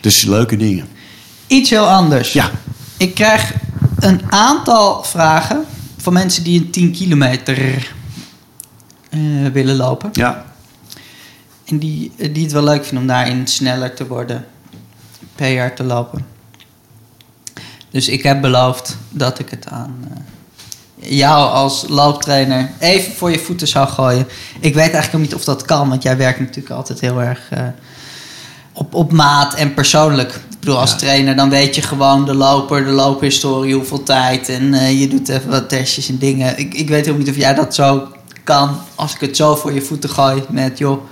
Dus 0.00 0.22
leuke 0.22 0.56
dingen. 0.56 0.88
Iets 1.46 1.70
heel 1.70 1.88
anders. 1.88 2.32
Ja. 2.32 2.50
Ik 2.96 3.14
krijg 3.14 3.54
een 3.98 4.32
aantal 4.32 5.04
vragen 5.04 5.64
van 5.96 6.12
mensen 6.12 6.44
die 6.44 6.60
een 6.60 6.70
10 6.70 6.92
kilometer 6.92 7.92
eh, 9.10 9.20
willen 9.52 9.76
lopen. 9.76 10.10
Ja, 10.12 10.54
En 11.64 11.78
die, 11.78 12.12
die 12.32 12.42
het 12.42 12.52
wel 12.52 12.64
leuk 12.64 12.84
vinden 12.84 13.00
om 13.00 13.06
daarin 13.06 13.46
sneller 13.46 13.94
te 13.94 14.06
worden. 14.06 14.46
Per 15.34 15.52
jaar 15.52 15.74
te 15.74 15.84
lopen. 15.84 16.26
Dus 17.90 18.08
ik 18.08 18.22
heb 18.22 18.40
beloofd 18.40 18.96
dat 19.10 19.38
ik 19.38 19.50
het 19.50 19.66
aan 19.68 20.04
jou 21.02 21.50
als 21.52 21.84
looptrainer 21.88 22.70
even 22.78 23.12
voor 23.12 23.30
je 23.30 23.38
voeten 23.38 23.68
zou 23.68 23.88
gooien. 23.88 24.26
Ik 24.60 24.74
weet 24.74 24.92
eigenlijk 24.92 25.14
ook 25.14 25.20
niet 25.20 25.34
of 25.34 25.44
dat 25.44 25.62
kan, 25.62 25.88
want 25.88 26.02
jij 26.02 26.16
werkt 26.16 26.40
natuurlijk 26.40 26.70
altijd 26.74 27.00
heel 27.00 27.22
erg 27.22 27.40
eh, 27.50 27.62
op, 28.72 28.94
op 28.94 29.12
maat 29.12 29.54
en 29.54 29.74
persoonlijk. 29.74 30.30
Ik 30.34 30.58
bedoel, 30.68 30.78
als 30.80 30.90
Ja. 30.90 30.96
trainer 30.96 31.36
dan 31.36 31.50
weet 31.50 31.74
je 31.74 31.82
gewoon 31.82 32.24
de 32.24 32.34
loper, 32.34 32.84
de 32.84 32.90
loophistorie, 32.90 33.74
hoeveel 33.74 34.02
tijd. 34.02 34.48
En 34.48 34.74
eh, 34.74 35.00
je 35.00 35.08
doet 35.08 35.28
even 35.28 35.50
wat 35.50 35.68
testjes 35.68 36.08
en 36.08 36.18
dingen. 36.18 36.58
Ik, 36.58 36.74
ik 36.74 36.88
weet 36.88 37.04
helemaal 37.04 37.18
niet 37.26 37.34
of 37.34 37.40
jij 37.40 37.54
dat 37.54 37.74
zo 37.74 38.08
kan. 38.44 38.76
Als 38.94 39.14
ik 39.14 39.20
het 39.20 39.36
zo 39.36 39.54
voor 39.54 39.72
je 39.72 39.80
voeten 39.82 40.10
gooi 40.10 40.42
met, 40.48 40.78
joh, 40.78 41.02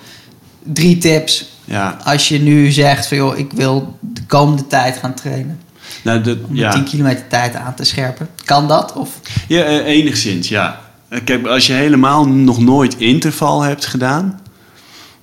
drie 0.62 0.98
tips. 0.98 1.48
ja. 1.64 1.96
Als 2.04 2.28
je 2.28 2.38
nu 2.38 2.70
zegt 2.70 3.06
van, 3.06 3.16
joh, 3.16 3.38
ik 3.38 3.52
wil 3.52 3.96
de 4.00 4.24
komende 4.26 4.66
tijd 4.66 4.96
gaan 4.96 5.14
trainen. 5.14 5.60
Nou, 6.02 6.18
Om 6.18 6.24
de 6.24 6.38
ja. 6.50 6.70
10 6.70 6.84
kilometer 6.84 7.28
tijd 7.28 7.54
aan 7.54 7.74
te 7.74 7.84
scherpen. 7.84 8.28
Kan 8.44 8.68
dat? 8.68 8.92
Of 8.92 9.20
ja 9.48 9.62
eh, 9.64 9.86
enigszins, 9.86 10.48
ja. 10.48 10.80
Kijk, 11.24 11.46
als 11.46 11.66
je 11.66 11.72
helemaal 11.72 12.28
nog 12.28 12.60
nooit 12.60 12.96
interval 12.96 13.62
hebt 13.62 13.86
gedaan, 13.86 14.40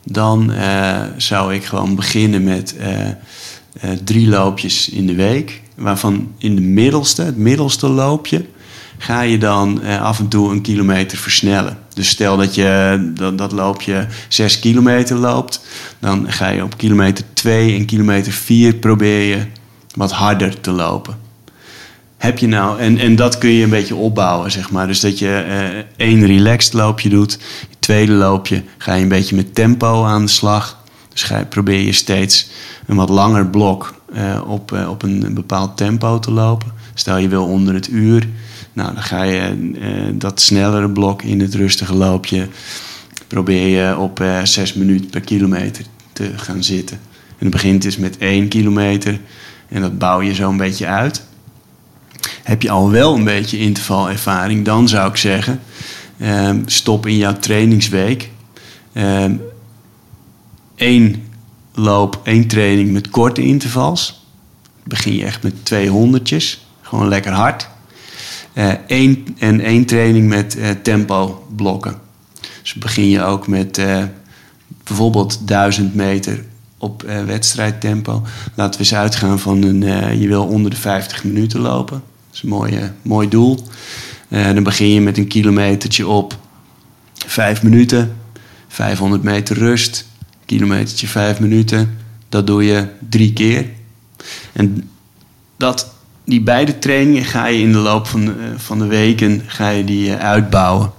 dan 0.04 0.52
eh, 0.52 1.02
zou 1.18 1.54
ik 1.54 1.66
gewoon 1.66 1.96
beginnen 1.96 2.44
met 2.44 2.76
eh, 2.78 3.90
drie 4.04 4.28
loopjes 4.28 4.90
in 4.90 5.08
de 5.08 5.16
week. 5.16 5.62
Waarvan 5.76 6.32
in 6.38 6.56
de 6.56 6.62
middelste, 6.62 7.22
het 7.22 7.38
middelste 7.38 7.88
loopje, 7.88 8.46
ga 8.98 9.22
je 9.22 9.38
dan 9.38 9.84
af 9.84 10.20
en 10.20 10.28
toe 10.28 10.52
een 10.52 10.62
kilometer 10.62 11.18
versnellen. 11.18 11.78
Dus 11.94 12.10
stel 12.10 12.38
dat 12.38 12.56
je 12.56 13.12
dat, 13.14 13.38
dat 13.38 13.52
loopje 13.52 14.08
6 14.28 14.60
kilometer 14.60 15.18
loopt, 15.18 15.62
dan 16.00 16.32
ga 16.32 16.50
je 16.50 16.64
op 16.64 16.78
kilometer 16.78 17.24
2 17.34 17.76
en 17.76 17.86
kilometer 17.86 18.32
4 18.32 18.76
probeer 18.76 19.36
je 19.38 19.46
wat 19.98 20.12
harder 20.12 20.62
te 20.62 20.72
lopen. 20.72 21.18
Heb 22.18 22.40
je 22.40 22.48
nou, 22.48 22.80
en, 22.80 22.98
en 22.98 23.16
dat 23.16 23.38
kun 23.38 23.50
je 23.50 23.64
een 23.64 23.70
beetje 23.70 23.96
opbouwen, 23.96 24.52
zeg 24.52 24.72
maar. 24.72 24.88
Dus 24.88 25.00
dat 25.00 25.20
je 25.20 25.36
eh, 25.36 26.08
één 26.08 26.26
relaxed 26.26 26.74
loopje 26.74 27.10
doet. 27.10 27.38
Je 27.70 27.76
tweede 27.80 28.12
loopje 28.12 28.64
ga 28.78 28.94
je 28.94 29.02
een 29.02 29.10
beetje 29.10 29.36
met 29.36 29.56
tempo 29.56 30.04
aan 30.04 30.26
de 30.26 30.32
slag. 30.32 30.84
Dus 31.10 31.24
ga 31.24 31.44
probeer 31.44 31.82
je 31.82 31.92
steeds 31.92 32.50
een 32.86 32.96
wat 32.96 33.10
langer 33.10 33.48
blok 33.48 33.94
eh, 34.14 34.42
op, 34.48 34.72
eh, 34.72 34.90
op 34.90 35.04
een, 35.04 35.34
bepaald 35.34 35.78
tempo 35.78 36.20
te 36.20 36.32
lopen. 36.32 36.72
Stel 36.94 37.18
je 37.18 37.28
wil 37.28 37.46
onder 37.46 37.74
het 37.74 37.88
uur, 37.88 38.28
Nou, 38.74 38.94
dan 38.94 39.04
ga 39.04 39.24
je 39.24 40.14
dat 40.14 40.42
snellere 40.42 40.90
blok 40.90 41.22
in 41.22 41.40
het 41.40 41.56
rustige 41.56 41.96
loopje. 41.96 42.48
Probeer 43.28 43.68
je 43.68 43.98
op 43.98 44.24
6 44.44 44.74
minuten 44.74 45.10
per 45.10 45.22
kilometer 45.22 45.86
te 46.14 46.32
gaan 46.36 46.64
zitten. 46.64 47.00
En 47.28 47.46
het 47.46 47.50
begint 47.50 47.82
dus 47.82 47.98
met 47.98 48.18
1 48.18 48.48
kilometer. 48.48 49.20
En 49.70 49.82
dat 49.82 49.98
bouw 49.98 50.22
je 50.22 50.34
zo 50.34 50.50
een 50.50 50.58
beetje 50.58 50.86
uit. 50.86 51.24
Heb 52.44 52.62
je 52.62 52.70
al 52.70 52.92
wel 52.92 53.16
een 53.16 53.24
beetje 53.24 53.60
intervalervaring, 53.60 54.66
dan 54.66 54.88
zou 54.88 55.10
ik 55.10 55.18
zeggen: 55.18 55.62
ehm, 56.18 56.62
stop 56.66 57.06
in 57.06 57.18
jouw 57.18 57.34
trainingsweek. 57.40 58.30
Ehm 58.94 59.36
één 60.78 61.28
loop, 61.74 62.20
één 62.24 62.48
training 62.48 62.92
met 62.92 63.10
korte 63.10 63.42
intervals. 63.42 64.26
Begin 64.84 65.16
je 65.16 65.26
echt 65.26 65.44
met 65.44 65.54
200'tjes, 65.74 66.60
gewoon 66.82 67.08
lekker 67.08 67.32
hard. 67.32 67.68
Eh 68.54 68.74
één, 68.88 69.26
en 69.38 69.60
één 69.60 69.86
training 69.86 70.28
met 70.28 70.58
eh, 70.58 70.70
tempo 70.82 71.48
blokken. 71.56 72.00
Dus 72.62 72.74
begin 72.74 73.10
je 73.10 73.22
ook 73.22 73.48
met 73.48 73.78
eh, 73.78 74.04
bijvoorbeeld 74.84 75.48
1000 75.48 75.96
meter 75.96 76.46
op 76.88 77.04
eh, 77.04 77.24
wedstrijdtempo. 77.24 78.24
Laten 78.56 78.80
we 78.80 78.86
eens 78.86 78.96
uitgaan 78.96 79.40
van 79.40 79.64
een, 79.64 79.84
eh, 79.84 80.22
je 80.22 80.28
wil 80.28 80.46
onder 80.46 80.72
de 80.72 80.78
50 80.78 81.24
minuten 81.24 81.60
lopen. 81.60 82.02
Dat 82.28 82.36
is 82.36 82.42
een 82.42 82.50
mooi, 82.50 82.76
eh, 82.76 82.84
mooi 83.02 83.30
doel. 83.30 83.60
Dan 84.30 84.64
begin 84.64 84.90
je 84.90 85.02
met 85.02 85.18
een 85.18 85.28
kilometertje 85.28 86.08
op 86.08 86.38
5 87.26 87.64
minuten. 87.64 88.16
500 88.68 89.24
meter 89.24 89.58
rust. 89.58 90.06
Kilometertje 90.46 91.08
5 91.08 91.40
minuten. 91.40 91.98
Dat 92.30 92.48
doe 92.48 92.64
je 92.64 92.88
drie 93.10 93.34
keer. 93.34 93.66
En 94.54 94.90
dat, 95.58 95.94
die 96.26 96.42
beide 96.42 96.80
trainingen 96.80 97.26
ga 97.26 97.46
je 97.46 97.60
in 97.60 97.72
de 97.72 97.78
loop 97.78 98.08
van 98.08 98.26
de, 98.26 98.34
van 98.58 98.80
de 98.80 98.86
weken 98.86 99.42
ga 99.46 99.70
je 99.70 99.84
die 99.84 100.14
uitbouwen. 100.14 100.92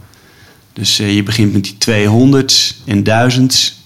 Dus 0.73 0.97
je 0.97 1.23
begint 1.23 1.53
met 1.53 1.63
die 1.63 1.77
200's 1.79 2.83
en 2.85 3.05
1000's. 3.05 3.78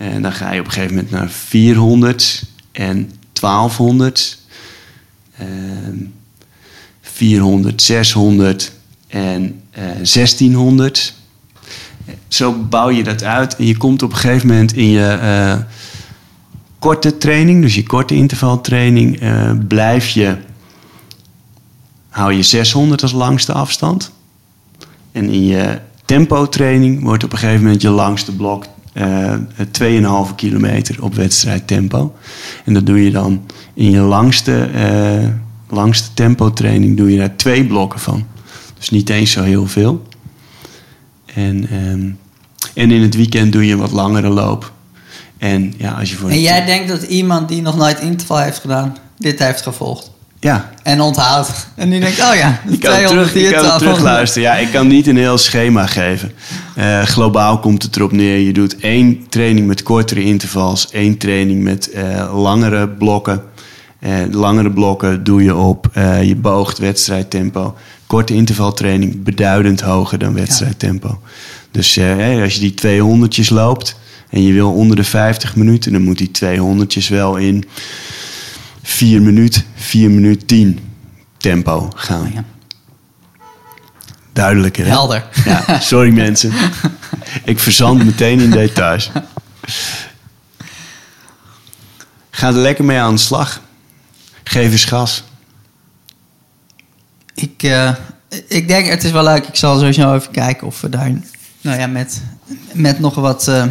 En 0.00 0.22
dan 0.22 0.32
ga 0.32 0.52
je 0.52 0.60
op 0.60 0.66
een 0.66 0.72
gegeven 0.72 0.94
moment 0.94 1.10
naar 1.10 1.30
400's 1.30 2.44
en 2.72 3.10
1200's. 3.32 4.38
Ehm, 5.38 5.96
400, 7.00 7.82
600 7.82 8.72
en 9.06 9.62
eh 9.70 9.84
1600. 10.02 11.14
Zo 12.28 12.52
bouw 12.52 12.88
je 12.88 13.02
dat 13.02 13.22
uit 13.22 13.56
en 13.56 13.66
je 13.66 13.76
komt 13.76 14.02
op 14.02 14.10
een 14.10 14.16
gegeven 14.16 14.48
moment 14.48 14.72
in 14.72 14.88
je 14.88 15.06
eh, 15.06 15.58
korte 16.78 17.16
training, 17.16 17.62
dus 17.62 17.74
je 17.74 17.82
korte 17.82 18.14
intervaltraining, 18.14 19.20
eh, 19.20 19.52
blijf 19.68 20.08
je, 20.08 20.36
hou 22.08 22.32
je 22.32 22.42
600 22.42 23.02
als 23.02 23.12
langste 23.12 23.52
afstand. 23.52 24.12
En 25.12 25.30
in 25.30 25.44
je 25.44 25.78
tempo 26.04 26.48
training 26.48 27.02
wordt 27.02 27.24
op 27.24 27.32
een 27.32 27.38
gegeven 27.38 27.62
moment 27.62 27.82
je 27.82 27.90
langste 27.90 28.36
blok 28.36 28.64
eh 28.92 29.34
2,5 29.70 30.34
kilometer 30.36 31.02
op 31.02 31.14
wedstrijdtempo. 31.14 32.14
En 32.64 32.74
dat 32.74 32.86
doe 32.86 33.04
je 33.04 33.10
dan 33.10 33.42
in 33.74 33.90
je 33.90 34.00
langste, 34.00 34.62
eh 34.62 35.28
langste 35.68 36.14
tempo 36.14 36.52
training 36.52 36.96
doe 36.96 37.12
je 37.12 37.18
daar 37.18 37.36
twee 37.36 37.66
blokken 37.66 38.00
van. 38.00 38.26
Dus 38.78 38.90
niet 38.90 39.10
eens 39.10 39.30
zo 39.30 39.42
heel 39.42 39.66
veel. 39.66 40.06
En, 41.34 41.68
ehm, 41.70 42.10
en 42.74 42.90
in 42.90 43.02
het 43.02 43.14
weekend 43.14 43.52
doe 43.52 43.66
je 43.66 43.72
een 43.72 43.78
wat 43.78 43.92
langere 43.92 44.28
loop. 44.28 44.72
En 45.38 45.74
ja, 45.76 45.92
als 45.92 46.10
je 46.10 46.16
voor 46.16 46.30
En 46.30 46.40
jij 46.40 46.64
denkt 46.64 46.88
dat 46.88 47.02
iemand 47.02 47.48
die 47.48 47.62
nog 47.62 47.76
nooit 47.76 48.00
interval 48.00 48.38
heeft 48.38 48.58
gedaan, 48.58 48.96
dit 49.18 49.38
heeft 49.38 49.62
gevolgd. 49.62 50.10
Ja, 50.40 50.70
En 50.82 51.00
onthoudt. 51.00 51.68
En 51.74 51.90
die 51.90 52.00
denkt, 52.00 52.20
oh 52.20 52.34
ja, 52.34 52.60
ik 52.70 52.80
kan, 52.80 52.92
het 52.92 53.00
200 53.00 53.32
terug, 53.32 53.50
kan 53.50 53.78
terugluisteren. 53.78 54.48
Ja, 54.48 54.56
ik 54.56 54.70
kan 54.72 54.86
niet 54.86 55.06
een 55.06 55.16
heel 55.16 55.38
schema 55.38 55.86
geven. 55.86 56.32
Eh, 56.74 57.02
globaal 57.02 57.58
komt 57.58 57.82
het 57.82 57.96
erop 57.96 58.12
neer. 58.12 58.38
Je 58.38 58.52
doet 58.52 58.76
één 58.76 59.28
training 59.28 59.66
met 59.66 59.82
kortere 59.82 60.22
intervals. 60.22 60.90
één 60.90 61.18
training 61.18 61.62
met 61.62 61.90
eh, 61.90 62.42
langere 62.42 62.88
blokken. 62.88 63.42
Eh, 64.00 64.12
langere 64.30 64.70
blokken 64.70 65.24
doe 65.24 65.42
je 65.42 65.56
op 65.56 65.88
eh, 65.92 66.22
je 66.22 66.36
boogt 66.36 66.78
wedstrijdtempo. 66.78 67.76
Korte 68.06 68.34
intervaltraining 68.34 69.22
beduidend 69.22 69.80
hoger 69.80 70.18
dan 70.18 70.34
wedstrijdtempo. 70.34 71.20
Dus 71.70 71.96
eh, 71.96 72.04
hè, 72.04 72.42
als 72.42 72.54
je 72.54 72.60
die 72.60 73.02
200'tjes 73.02 73.48
loopt 73.48 73.96
en 74.30 74.42
je 74.42 74.52
wil 74.52 74.72
onder 74.72 74.96
de 74.96 75.04
50 75.04 75.56
minuten... 75.56 75.92
dan 75.92 76.02
moet 76.02 76.18
die 76.18 76.30
200'tjes 76.44 77.08
wel 77.08 77.36
in 77.36 77.64
4 78.90 79.20
minuut, 79.22 79.64
4 79.74 80.10
minuut 80.10 80.48
10 80.48 80.78
tempo 81.36 81.90
gaan. 81.94 82.30
Ja. 82.34 82.44
Duidelijker, 84.32 84.84
hè? 84.84 84.90
Helder. 84.90 85.28
Ja, 85.44 85.80
sorry 85.80 86.10
mensen. 86.12 86.52
Ik 87.44 87.58
verzand 87.58 88.04
meteen 88.04 88.40
in 88.40 88.50
details. 88.50 89.10
Ga 92.30 92.46
er 92.46 92.52
lekker 92.52 92.84
mee 92.84 92.98
aan 92.98 93.14
de 93.14 93.20
slag. 93.20 93.60
Geef 94.44 94.72
eens 94.72 94.84
gas. 94.84 95.24
Ik, 97.34 97.62
eh, 97.62 97.90
ik 98.48 98.68
denk, 98.68 98.86
het 98.86 99.04
is 99.04 99.10
wel 99.10 99.22
leuk. 99.24 99.46
Ik 99.46 99.56
zal 99.56 99.78
sowieso 99.78 100.14
even 100.14 100.30
kijken 100.32 100.66
of 100.66 100.80
we 100.80 100.88
daar 100.88 101.12
nou 101.60 101.78
ja, 101.80 101.86
met, 101.86 102.22
met 102.72 102.98
nog 102.98 103.14
wat 103.14 103.48
eh, 103.48 103.62
a- 103.62 103.66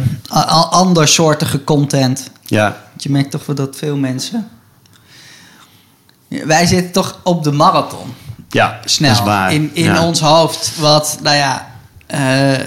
a- 0.48 0.68
andersoortige 0.70 1.64
content. 1.64 2.30
Ja, 2.44 2.64
Want 2.90 3.02
je 3.02 3.10
merkt 3.10 3.30
toch 3.30 3.46
wel 3.46 3.56
dat 3.56 3.76
veel 3.76 3.96
mensen. 3.96 4.48
Wij 6.44 6.66
zitten 6.66 6.92
toch 6.92 7.20
op 7.24 7.44
de 7.44 7.52
marathon. 7.52 8.14
ja 8.48 8.80
Snel. 8.84 9.10
dat 9.10 9.18
is 9.18 9.24
waar. 9.24 9.52
In, 9.52 9.70
in 9.72 9.84
Ja. 9.84 10.06
ons 10.06 10.20
hoofd. 10.20 10.72
Wat, 10.78 11.18
nou 11.22 11.36
ja, 11.36 11.68
eh, 12.06 12.66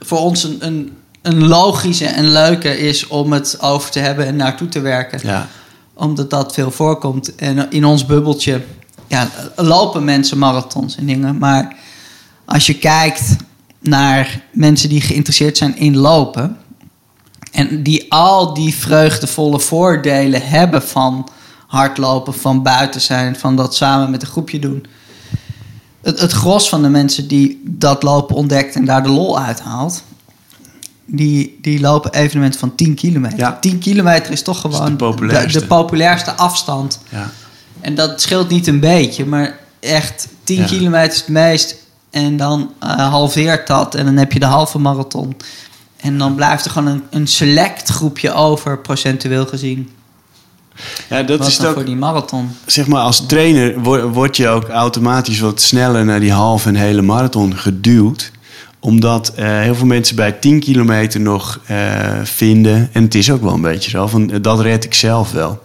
voor 0.00 0.18
ons 0.18 0.42
een, 0.44 0.56
een, 0.60 0.96
een 1.22 1.46
logische 1.46 2.06
en 2.06 2.28
leuke 2.32 2.78
is 2.78 3.06
om 3.06 3.32
het 3.32 3.56
over 3.60 3.90
te 3.90 3.98
hebben 3.98 4.26
en 4.26 4.36
naartoe 4.36 4.68
te 4.68 4.80
werken. 4.80 5.20
Ja, 5.22 5.48
Omdat 5.94 6.30
dat 6.30 6.54
veel 6.54 6.70
voorkomt. 6.70 7.34
En 7.34 7.70
in 7.70 7.84
ons 7.84 8.06
bubbeltje 8.06 8.62
ja, 9.06 9.28
lopen 9.56 10.04
mensen 10.04 10.38
marathons 10.38 10.96
en 10.96 11.06
dingen. 11.06 11.38
Maar 11.38 11.76
als 12.44 12.66
je 12.66 12.78
kijkt 12.78 13.36
naar 13.80 14.40
mensen 14.52 14.88
die 14.88 15.00
geïnteresseerd 15.00 15.56
zijn 15.56 15.76
in 15.76 15.96
lopen. 15.96 16.56
En 17.52 17.82
die 17.82 18.12
al 18.12 18.54
die 18.54 18.74
vreugdevolle 18.74 19.60
voordelen 19.60 20.42
hebben 20.48 20.82
van 20.82 21.28
hardlopen, 21.74 22.34
van 22.34 22.62
buiten 22.62 23.00
zijn, 23.00 23.36
van 23.36 23.56
dat 23.56 23.74
samen 23.74 24.10
met 24.10 24.22
een 24.22 24.28
groepje 24.28 24.58
doen. 24.58 24.86
Het, 26.02 26.20
het 26.20 26.32
gros 26.32 26.68
van 26.68 26.82
de 26.82 26.88
mensen 26.88 27.28
die 27.28 27.62
dat 27.64 28.02
lopen 28.02 28.36
ontdekt 28.36 28.74
en 28.74 28.84
daar 28.84 29.02
de 29.02 29.08
lol 29.08 29.38
uithaalt, 29.40 30.02
die, 31.06 31.58
die 31.62 31.80
lopen 31.80 32.12
evenementen 32.12 32.60
van 32.60 32.74
10 32.74 32.94
kilometer. 32.94 33.38
Ja. 33.38 33.58
10 33.60 33.78
kilometer 33.78 34.32
is 34.32 34.42
toch 34.42 34.60
gewoon 34.60 34.84
de 34.90 34.96
populairste. 34.96 35.58
de 35.58 35.66
populairste 35.66 36.32
afstand. 36.32 36.98
ja. 37.08 37.30
En 37.80 37.94
dat 37.94 38.20
scheelt 38.20 38.48
niet 38.48 38.66
een 38.66 38.80
beetje, 38.80 39.26
maar 39.26 39.58
echt 39.80 40.28
10 40.44 40.56
Ja. 40.56 40.64
kilometer 40.66 41.12
is 41.12 41.16
het 41.18 41.28
meest. 41.28 41.76
En 42.10 42.36
dan 42.36 42.72
eh, 42.80 43.08
halveert 43.08 43.66
dat 43.66 43.94
en 43.94 44.04
dan 44.04 44.16
heb 44.16 44.32
je 44.32 44.38
de 44.38 44.46
halve 44.46 44.78
marathon. 44.78 45.36
En 45.96 46.18
dan 46.18 46.34
blijft 46.34 46.64
er 46.64 46.70
gewoon 46.70 46.88
een, 46.92 47.02
een 47.10 47.26
select 47.26 47.88
groepje 47.88 48.32
over, 48.32 48.78
procentueel 48.78 49.46
gezien. 49.46 49.90
Ja 51.10 51.22
dat 51.22 51.38
wat 51.38 51.48
is 51.48 51.56
dan 51.56 51.66
ook. 51.66 51.74
voor 51.74 51.84
die 51.84 51.96
marathon. 51.96 52.50
Zeg 52.66 52.86
maar, 52.86 53.00
als 53.00 53.26
trainer 53.26 53.80
wo- 53.82 54.08
word 54.08 54.36
je 54.36 54.48
ook 54.48 54.68
automatisch 54.68 55.40
wat 55.40 55.60
sneller 55.60 56.04
naar 56.04 56.20
die 56.20 56.32
halve 56.32 56.68
en 56.68 56.74
hele 56.74 57.02
marathon 57.02 57.56
geduwd. 57.56 58.30
Omdat 58.80 59.32
eh, 59.36 59.60
heel 59.60 59.74
veel 59.74 59.86
mensen 59.86 60.16
bij 60.16 60.32
10 60.32 60.60
kilometer 60.60 61.20
nog 61.20 61.60
eh, 61.66 61.76
vinden, 62.22 62.88
en 62.92 63.02
het 63.02 63.14
is 63.14 63.30
ook 63.30 63.42
wel 63.42 63.54
een 63.54 63.60
beetje 63.60 63.90
zo, 63.90 64.06
van 64.06 64.30
eh, 64.30 64.38
dat 64.42 64.60
red 64.60 64.84
ik 64.84 64.94
zelf 64.94 65.32
wel. 65.32 65.62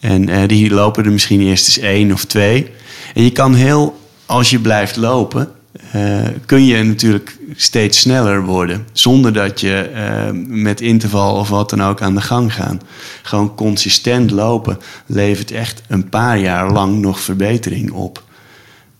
En 0.00 0.46
die 0.46 0.70
lopen 0.70 1.04
er 1.04 1.12
misschien 1.12 1.40
eerst 1.40 1.66
eens 1.66 1.78
één 1.78 2.12
of 2.12 2.24
twee. 2.24 2.70
En 3.14 3.22
je 3.22 3.30
kan 3.30 3.54
heel, 3.54 4.00
als 4.26 4.50
je 4.50 4.58
blijft 4.58 4.96
lopen, 4.96 5.48
eh, 5.92 6.26
kun 6.46 6.64
je 6.64 6.82
natuurlijk 6.82 7.38
steeds 7.56 7.98
sneller 7.98 8.44
worden. 8.44 8.86
Zonder 8.92 9.32
dat 9.32 9.60
je 9.60 9.78
eh, 9.78 10.30
met 10.46 10.80
interval 10.80 11.36
of 11.36 11.48
wat 11.48 11.70
dan 11.70 11.82
ook 11.82 12.02
aan 12.02 12.14
de 12.14 12.20
gang 12.20 12.54
gaat. 12.54 12.82
Gewoon 13.22 13.54
consistent 13.54 14.30
lopen 14.30 14.78
levert 15.06 15.50
echt 15.50 15.82
een 15.88 16.08
paar 16.08 16.38
jaar 16.38 16.72
lang 16.72 17.00
nog 17.00 17.20
verbetering 17.20 17.90
op. 17.90 18.22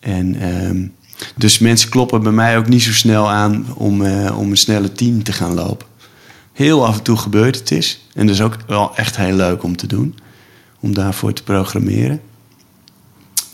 En 0.00 0.40
ehm, 0.40 0.86
dus 1.34 1.58
mensen 1.58 1.90
kloppen 1.90 2.22
bij 2.22 2.32
mij 2.32 2.58
ook 2.58 2.68
niet 2.68 2.82
zo 2.82 2.92
snel 2.92 3.30
aan 3.30 3.66
om, 3.74 4.04
eh, 4.04 4.38
om 4.38 4.50
een 4.50 4.56
snelle 4.56 4.92
10 4.92 5.22
te 5.22 5.32
gaan 5.32 5.54
lopen. 5.54 5.86
Heel 6.52 6.86
af 6.86 6.96
en 6.96 7.02
toe 7.02 7.16
gebeurt 7.16 7.58
het 7.58 7.70
is. 7.70 8.06
En 8.14 8.26
dat 8.26 8.34
is 8.34 8.42
ook 8.42 8.56
wel 8.66 8.96
echt 8.96 9.16
heel 9.16 9.36
leuk 9.36 9.62
om 9.62 9.76
te 9.76 9.86
doen. 9.86 10.18
Om 10.80 10.94
daarvoor 10.94 11.32
te 11.32 11.42
programmeren. 11.42 12.20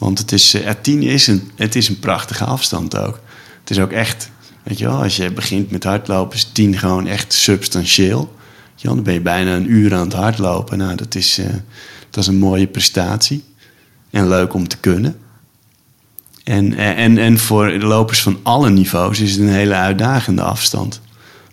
Want 0.03 0.19
het 0.19 0.33
is, 0.33 0.55
eh, 0.55 0.71
10 0.83 1.03
is 1.03 1.27
een, 1.27 1.51
het 1.57 1.75
is 1.75 1.89
een 1.89 1.99
prachtige 1.99 2.45
afstand 2.45 2.97
ook. 2.97 3.21
Het 3.61 3.71
is 3.71 3.79
ook 3.79 3.91
echt, 3.91 4.31
weet 4.63 4.79
je 4.79 4.85
wel, 4.85 5.03
als 5.03 5.17
je 5.17 5.33
begint 5.33 5.71
met 5.71 5.85
hardlopen 5.85 6.37
is 6.37 6.45
10 6.53 6.79
gewoon 6.79 7.07
echt 7.07 7.33
substantieel. 7.33 8.37
Je 8.75 8.89
dan 8.89 9.03
ben 9.03 9.15
je 9.15 9.21
bijna 9.21 9.57
een 9.57 9.71
uur 9.71 9.95
aan 9.95 10.05
het 10.05 10.13
hardlopen. 10.13 10.79
Nou, 10.79 10.95
dat 10.95 11.15
is, 11.15 11.39
eh, 11.39 11.47
dat 12.11 12.23
is 12.23 12.27
een 12.27 12.39
mooie 12.39 12.67
prestatie. 12.67 13.45
En 14.11 14.29
leuk 14.29 14.55
om 14.55 14.69
te 14.69 14.77
kunnen. 14.77 15.19
En, 16.45 16.75
en, 16.75 17.19
en 17.19 17.39
voor 17.39 17.71
lopers 17.71 18.23
van 18.23 18.39
alle 18.43 18.71
niveaus 18.71 19.21
is 19.21 19.31
het 19.31 19.41
een 19.41 19.49
hele 19.49 19.75
uitdagende 19.75 20.43
afstand. 20.43 21.01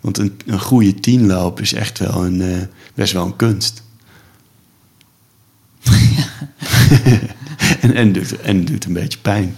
Want 0.00 0.18
een, 0.18 0.40
een 0.46 0.60
goede 0.60 0.94
tienloop 0.94 1.60
is 1.60 1.72
echt 1.72 1.98
wel 1.98 2.24
een, 2.24 2.40
eh, 2.40 2.62
best 2.94 3.12
wel 3.12 3.24
een 3.24 3.36
kunst. 3.36 3.82
en, 7.80 7.94
en, 7.94 8.12
doet, 8.12 8.40
en 8.40 8.64
doet 8.64 8.84
een 8.84 8.92
beetje 8.92 9.18
pijn. 9.18 9.56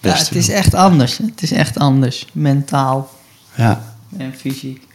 Ja, 0.00 0.14
het 0.16 0.34
is 0.34 0.48
echt 0.48 0.74
anders. 0.74 1.18
Het 1.18 1.42
is 1.42 1.52
echt 1.52 1.78
anders. 1.78 2.26
Mentaal 2.32 3.10
Ja, 3.54 3.94
en 4.18 4.34
fysiek. 4.36 4.86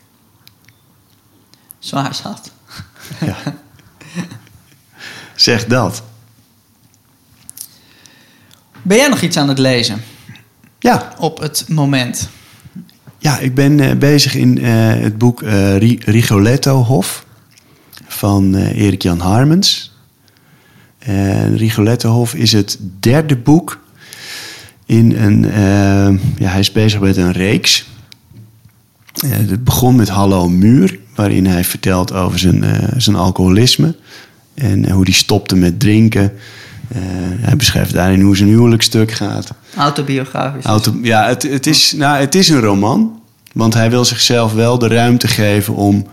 Zwaar 1.80 2.15
zat. 2.15 2.52
ja. 3.19 3.36
zeg 5.36 5.65
dat. 5.65 6.04
Ben 8.82 8.97
jij 8.97 9.08
nog 9.08 9.21
iets 9.21 9.38
aan 9.38 9.47
het 9.49 9.58
lezen 9.58 10.02
Ja, 10.80 11.13
op 11.17 11.39
het 11.39 11.65
moment? 11.67 12.30
Ja, 13.17 13.38
ik 13.39 13.56
ben 13.56 13.80
eh, 13.80 13.95
bezig 13.97 14.36
in 14.36 14.58
eh, 14.58 14.71
het 14.93 15.17
boek 15.17 15.41
Ri- 15.78 15.99
Rigoletto 16.06 16.84
Hof 16.84 17.26
van 18.08 18.56
eh, 18.56 18.82
Erik-Jan 18.82 19.19
Harmens. 19.19 19.93
En 21.06 21.58
Rigoletto 21.58 22.10
Hof 22.12 22.34
is 22.36 22.52
het 22.52 22.80
derde 23.00 23.36
boek 23.38 23.80
in 24.86 25.16
een... 25.18 25.46
eh, 25.46 26.08
ja, 26.38 26.50
hij 26.50 26.60
is 26.60 26.72
bezig 26.72 27.00
met 27.00 27.18
een 27.18 27.32
reeks. 27.32 27.86
Eh, 29.24 29.30
het 29.32 29.63
begon 29.63 29.96
met 29.96 30.10
Hallo 30.10 30.50
Muur, 30.50 31.00
waarin 31.16 31.46
hij 31.46 31.63
vertelt 31.63 32.13
over 32.13 32.39
zijn, 32.39 32.63
eh, 32.63 32.88
zijn 32.98 33.16
alcoholisme. 33.16 33.96
En 34.54 34.86
eh, 34.86 34.94
hoe 34.94 35.04
hij 35.04 35.13
stopte 35.13 35.56
met 35.56 35.80
drinken. 35.80 36.34
Eh, 36.88 37.02
hij 37.39 37.56
beschrijft 37.56 37.94
daarin 37.94 38.22
hoe 38.22 38.38
zijn 38.38 38.50
huwelijksstuk 38.50 39.12
gaat. 39.12 39.50
Autobiografisch. 39.76 40.66
Auto, 40.66 40.94
ja, 41.02 41.28
het, 41.28 41.44
het, 41.44 41.68
is, 41.68 41.92
nou, 41.92 42.20
het 42.20 42.36
is 42.36 42.50
een 42.50 42.60
roman. 42.60 43.22
Want 43.54 43.74
hij 43.74 43.89
wil 43.89 44.06
zichzelf 44.06 44.54
wel 44.54 44.80
de 44.80 44.88
ruimte 44.88 45.28
geven 45.28 45.76
om 45.76 46.08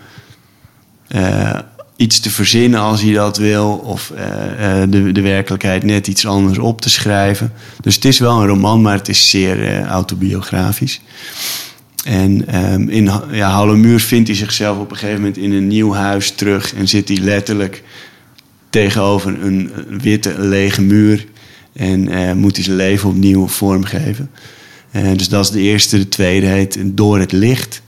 eh, 1.09 1.59
iets 2.01 2.21
te 2.21 2.31
verzinnen 2.31 2.81
als 2.81 3.03
hij 3.03 3.13
dat 3.13 3.37
wil. 3.37 3.81
Of 3.85 4.11
eh, 4.11 4.83
eh, 4.83 4.91
de, 4.91 5.13
de 5.13 5.21
werkelijkheid 5.21 5.83
net 5.83 6.07
iets 6.07 6.27
anders 6.27 6.59
op 6.59 6.81
te 6.81 6.91
schrijven. 6.91 7.53
Dus 7.81 7.95
het 7.95 8.05
is 8.05 8.19
wel 8.19 8.41
een 8.41 8.47
roman, 8.47 8.83
maar 8.83 8.97
het 8.97 9.09
is 9.09 9.31
zeer 9.31 9.65
eh, 9.65 9.85
autobiografisch. 9.85 11.01
En 12.05 12.47
ehm, 12.47 12.89
in 12.89 13.11
ja, 13.31 13.51
Hallemuur 13.51 14.01
vindt 14.01 14.29
hij 14.29 14.37
zichzelf 14.37 14.79
op 14.79 14.91
een 14.91 14.97
gegeven 14.97 15.21
moment 15.21 15.37
in 15.37 15.53
een 15.53 15.67
nieuw 15.67 15.93
huis 15.93 16.31
terug. 16.31 16.75
En 16.75 16.89
zit 16.89 17.09
hij 17.09 17.17
letterlijk 17.17 17.83
tegenover 18.71 19.45
een, 19.45 19.71
witte 19.89 20.35
lege 20.39 20.83
muur. 20.83 21.27
En 21.73 22.39
moet 22.39 22.57
hij 22.57 22.65
zijn 22.65 22.77
leven 22.77 23.09
opnieuw 23.09 23.47
vormgeven. 23.47 24.31
Dus 25.17 25.29
dat 25.29 25.45
is 25.45 25.51
de 25.51 25.61
eerste. 25.61 25.99
De 25.99 26.09
tweede 26.09 26.47
heet 26.47 26.79
Door 26.85 27.19
het 27.19 27.33
Licht. 27.33 27.83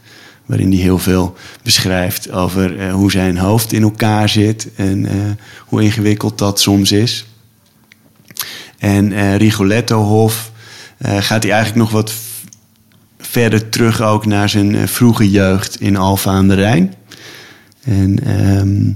Waarin 0.53 0.73
hij 0.73 0.81
heel 0.81 0.99
veel 0.99 1.35
beschrijft 1.62 2.31
over 2.31 2.79
eh, 2.79 2.93
hoe 2.93 3.11
zijn 3.11 3.38
hoofd 3.38 3.73
in 3.73 3.83
elkaar 3.83 4.29
zit. 4.29 4.69
En 4.77 5.07
eh, 5.07 5.15
hoe 5.67 5.83
ingewikkeld 5.83 6.38
dat 6.38 6.61
soms 6.61 6.93
is. 6.93 7.27
En 8.79 9.12
eh 9.12 9.37
Rigoletto 9.37 10.03
Hof 10.03 10.53
eh, 10.99 11.17
gaat 11.21 11.43
hij 11.43 11.53
eigenlijk 11.53 11.83
nog 11.83 11.91
wat 11.91 12.12
verder 13.19 13.69
terug 13.69 14.01
ook 14.01 14.27
naar 14.27 14.49
zijn 14.49 14.88
vroege 14.88 15.31
jeugd 15.31 15.81
in 15.81 15.97
Alfa 15.97 16.31
aan 16.31 16.49
de 16.49 16.55
Rijn. 16.55 16.95
En 17.85 18.25
ehm, 18.25 18.93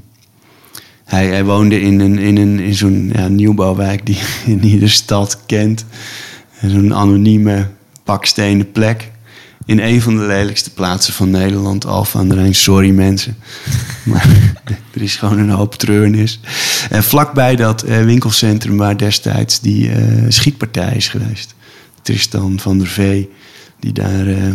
hij, 1.04 1.26
hij 1.26 1.44
woonde 1.44 1.80
in, 1.80 2.00
een, 2.00 2.18
in, 2.18 2.36
een, 2.36 2.60
in 2.60 2.74
zo'n 2.74 3.10
ja, 3.14 3.28
nieuwbouwwijk 3.28 4.06
die 4.06 4.18
in 4.46 4.64
iedere 4.64 4.88
stad 4.88 5.40
kent. 5.46 5.84
Zo'n 6.66 6.94
anonieme 6.94 7.68
bakstenen 8.04 8.72
plek. 8.72 9.14
In 9.66 9.78
een 9.78 10.02
van 10.02 10.16
de 10.16 10.22
lelijkste 10.22 10.70
plaatsen 10.70 11.14
van 11.14 11.30
Nederland, 11.30 11.86
Alphen 11.86 12.20
aan 12.20 12.28
de 12.28 12.34
Rijn. 12.34 12.54
Sorry 12.54 12.90
mensen. 12.90 13.36
Maar 14.04 14.54
er 14.94 15.02
is 15.02 15.16
gewoon 15.16 15.38
een 15.38 15.50
hoop 15.50 15.74
treurnis. 15.74 16.40
En 16.90 17.04
vlakbij 17.04 17.56
dat 17.56 17.82
eh, 17.82 18.04
winkelcentrum 18.04 18.76
waar 18.76 18.96
destijds 18.96 19.60
die 19.60 19.90
eh, 19.90 20.24
schietpartij 20.28 20.96
is 20.96 21.08
geweest. 21.08 21.54
Tristan 22.02 22.60
van 22.60 22.78
der 22.78 22.86
Vee, 22.86 23.30
die 23.80 23.92
daar 23.92 24.26
eh, 24.26 24.52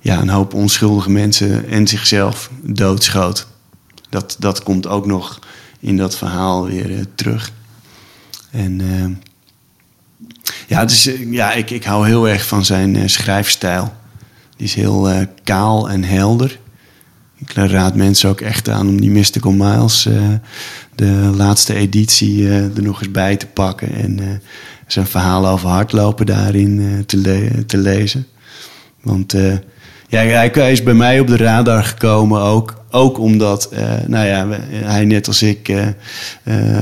ja, 0.00 0.20
een 0.20 0.28
hoop 0.28 0.54
onschuldige 0.54 1.10
mensen 1.10 1.68
en 1.68 1.86
zichzelf 1.86 2.50
doodschoot. 2.62 3.46
Dat, 4.08 4.36
dat 4.38 4.62
komt 4.62 4.86
ook 4.86 5.06
nog 5.06 5.38
in 5.80 5.96
dat 5.96 6.16
verhaal 6.16 6.66
weer 6.66 7.06
terug. 7.14 7.52
En 8.50 8.80
ja, 10.66 10.84
dus, 10.84 11.10
ja 11.30 11.52
ik, 11.52 11.70
ik 11.70 11.84
hou 11.84 12.06
heel 12.06 12.28
erg 12.28 12.46
van 12.46 12.64
zijn 12.64 13.10
schrijfstijl. 13.10 13.98
Die 14.60 14.68
is 14.68 14.74
heel 14.74 15.10
eh, 15.10 15.26
kaal 15.44 15.90
en 15.90 16.04
helder. 16.04 16.58
Ik 17.38 17.52
raad 17.52 17.94
mensen 17.94 18.28
ook 18.28 18.40
echt 18.40 18.68
aan 18.68 18.88
om 18.88 19.00
die 19.00 19.10
Mystical 19.10 19.52
Miles, 19.52 20.06
eh, 20.06 20.28
de 20.94 21.30
laatste 21.36 21.74
editie, 21.74 22.48
eh, 22.48 22.76
er 22.76 22.82
nog 22.82 23.02
eens 23.02 23.10
bij 23.10 23.36
te 23.36 23.46
pakken. 23.46 23.92
En 23.94 24.42
zijn 24.86 25.06
verhaal 25.06 25.48
over 25.48 25.68
hardlopen 25.68 26.26
daarin 26.26 27.04
te, 27.06 27.48
te 27.66 27.78
lezen. 27.78 28.26
Want 29.02 29.32
ja, 30.08 30.22
hij, 30.22 30.72
is 30.72 30.82
bij 30.82 30.94
mij 30.94 31.20
op 31.20 31.26
de 31.26 31.36
radar 31.36 31.84
gekomen 31.84 32.40
ook. 32.40 32.84
Ook 32.90 33.18
omdat 33.18 33.70
nou 34.06 34.26
ja, 34.26 34.48
hij 34.70 35.04
net 35.04 35.26
als 35.26 35.42
ik 35.42 35.72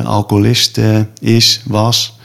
alcoholist 0.04 0.80
is, 1.20 1.62
was. 1.64 2.18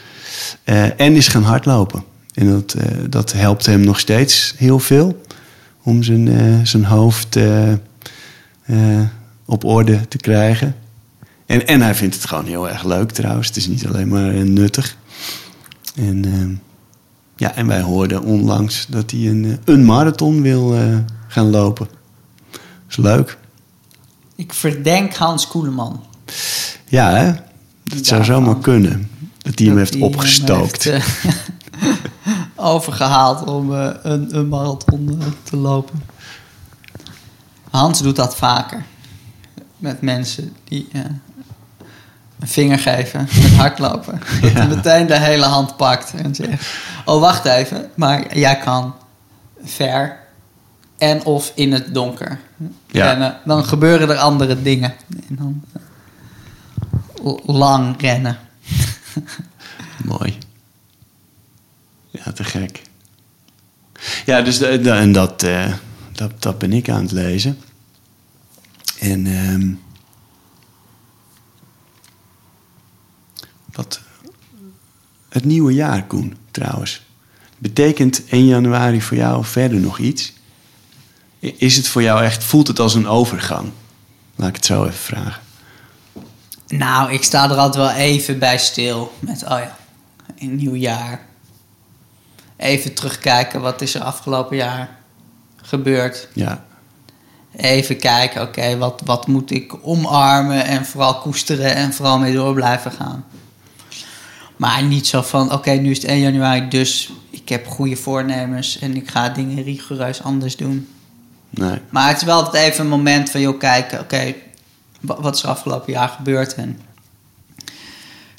en 0.98 1.16
is 1.16 1.28
gaan 1.28 1.44
hardlopen. 1.44 2.04
En 2.34 2.50
dat, 2.50 2.76
dat 3.10 3.32
helpt 3.32 3.66
hem 3.66 3.82
nog 3.82 4.00
steeds 4.00 4.54
heel 4.58 4.80
veel. 4.80 5.22
Om 5.84 6.04
zijn, 6.04 6.28
eh, 6.28 6.60
zijn 6.64 6.86
hoofd 6.86 7.36
eh, 7.36 7.72
eh, 7.72 7.78
op 9.46 9.64
orde 9.64 10.08
te 10.08 10.18
krijgen. 10.18 10.76
En, 11.46 11.68
en 11.68 11.82
hij 11.82 11.96
vindt 11.96 12.16
het 12.16 12.26
gewoon 12.26 12.46
heel 12.46 12.70
erg 12.70 12.84
leuk 12.84 13.12
trouwens. 13.12 13.48
Het 13.48 13.56
is 13.56 13.68
niet 13.68 13.88
alleen 13.88 14.08
maar 14.08 14.34
nuttig. 14.34 14.98
En, 15.96 16.62
ja, 17.36 17.56
en 17.56 17.68
wij 17.68 17.82
hoorden 17.82 18.24
onlangs 18.24 18.86
dat 18.90 19.12
hij 19.12 19.20
een, 19.20 19.60
een 19.66 19.86
marathon 19.86 20.42
wil 20.42 20.76
gaan 21.28 21.50
lopen. 21.50 21.88
Dat 22.52 22.62
is 22.90 22.98
leuk. 22.98 23.38
Ik 24.36 24.54
verdenk 24.54 25.14
Hans 25.14 25.48
Koeleman. 25.48 26.04
Ja, 26.86 27.16
hè? 27.16 27.32
Dat 27.84 28.06
zou 28.06 28.24
zomaar 28.24 28.60
kunnen. 28.60 29.10
Dat 29.38 29.60
hij 29.60 29.68
hem 29.68 29.78
heeft 29.78 30.00
opgestookt. 30.00 30.84
heeft, 30.84 31.26
overgehaald 32.64 33.44
om 33.48 33.74
eh, 33.76 33.90
een, 34.04 34.36
een 34.38 34.48
marathon 34.48 35.18
eh, 35.22 35.28
te 35.44 35.58
lopen. 35.58 36.04
Hans 37.70 38.02
doet 38.02 38.16
dat 38.16 38.36
vaker. 38.36 38.86
Met 39.78 40.02
mensen 40.02 40.56
die 40.64 40.88
eh, 40.92 41.02
een 42.40 42.48
vinger 42.48 42.80
geven 42.80 43.20
met 43.42 43.54
hardlopen. 43.56 44.20
Dat 44.42 44.52
hij 44.52 44.68
meteen 44.68 45.08
de 45.08 45.20
hele 45.20 45.46
hand 45.46 45.78
pakt 45.78 46.14
en 46.14 46.36
zegt... 46.36 46.68
Oh, 47.06 47.20
wacht 47.20 47.46
even, 47.46 47.90
maar 47.96 48.38
jij 48.38 48.58
kan 48.58 48.94
ver 49.64 50.18
en 50.98 51.26
of 51.26 51.52
in 51.56 51.72
het 51.72 51.94
donker 51.94 52.40
Ja. 52.88 53.06
rennen. 53.06 53.38
Dan 53.46 53.66
gebeuren 53.66 54.10
er 54.10 54.18
andere 54.18 54.62
dingen. 54.62 54.94
En 55.30 55.36
dan 55.36 55.64
lang 57.46 58.02
rennen. 58.02 58.38
Mooi. 60.04 60.38
Ja, 62.14 62.32
te 62.32 62.44
gek. 62.44 62.82
Ja, 64.26 64.42
dus 64.42 64.62
en 64.62 65.12
dat, 65.12 65.44
eh, 65.44 65.74
dat, 66.12 66.42
dat 66.42 66.58
ben 66.58 66.74
ik 66.74 66.90
aan 66.90 67.02
het 67.02 67.12
lezen. 67.12 67.60
En 69.00 69.28
ehm, 69.28 69.74
wat 73.72 74.02
het 75.30 75.46
nieuwe 75.46 75.74
jaar, 75.74 76.06
Koen, 76.06 76.38
trouwens. 76.52 77.02
Betekent 77.58 78.24
1 78.30 78.46
januari 78.46 79.02
voor 79.02 79.18
jou 79.18 79.46
verder 79.46 79.80
nog 79.80 80.00
iets? 80.00 80.34
Is 81.40 81.76
het 81.76 81.88
voor 81.88 82.02
jou 82.02 82.24
echt, 82.24 82.44
voelt 82.44 82.68
het 82.68 82.80
als 82.80 82.94
een 82.94 83.08
overgang? 83.08 83.72
Laat 84.36 84.50
ik 84.50 84.56
het 84.56 84.66
zo 84.66 84.84
even 84.84 84.98
vragen. 84.98 85.42
Nou, 86.68 87.12
ik 87.12 87.24
sta 87.24 87.50
er 87.50 87.56
altijd 87.56 87.76
wel 87.76 87.92
even 87.92 88.40
bij 88.40 88.58
stil. 88.58 89.14
Met, 89.20 89.44
oh 89.44 89.50
ja, 89.50 89.78
een 90.38 90.56
nieuw 90.56 90.76
jaar. 90.76 91.32
Even 92.64 92.94
terugkijken, 92.94 93.62
wat 93.62 93.82
is 93.82 93.96
er 93.96 94.02
afgelopen 94.02 94.58
jaar 94.58 94.90
gebeurd? 95.56 96.28
Ja, 96.34 96.64
Even 97.56 97.98
kijken, 97.98 98.42
oké, 98.42 98.78
wat, 98.78 99.02
wat 99.06 99.28
moet 99.28 99.52
ik 99.52 99.74
omarmen 99.88 100.66
en 100.66 100.86
vooral 100.86 101.16
koesteren 101.20 101.76
en 101.76 101.94
vooral 101.94 102.20
mee 102.20 102.34
door 102.34 102.54
blijven 102.54 102.92
gaan. 102.92 103.26
Maar 104.58 104.84
niet 104.84 105.08
zo 105.08 105.22
van, 105.22 105.52
oké, 105.54 105.72
nu 105.72 105.92
is 105.92 105.98
het 105.98 106.06
1 106.06 106.20
januari, 106.20 106.68
dus 106.70 107.12
ik 107.30 107.50
heb 107.50 107.68
goede 107.68 107.96
voornemens 107.96 108.80
en 108.80 108.96
ik 108.96 109.10
ga 109.10 109.30
dingen 109.30 109.64
rigoureus 109.64 110.24
anders 110.24 110.56
doen. 110.56 110.88
nee. 111.50 111.80
Maar 111.90 112.08
het 112.08 112.18
is 112.18 112.24
wel 112.24 112.36
altijd 112.44 112.72
even 112.72 112.84
een 112.84 112.90
moment 112.90 113.30
van, 113.30 113.42
joh, 113.42 113.60
kijken, 113.60 114.00
oké, 114.00 114.34
wa- 115.02 115.22
wat 115.22 115.36
is 115.36 115.44
er 115.44 115.50
afgelopen 115.50 115.94
jaar 115.94 116.10
gebeurd? 116.10 116.56
En 116.56 116.80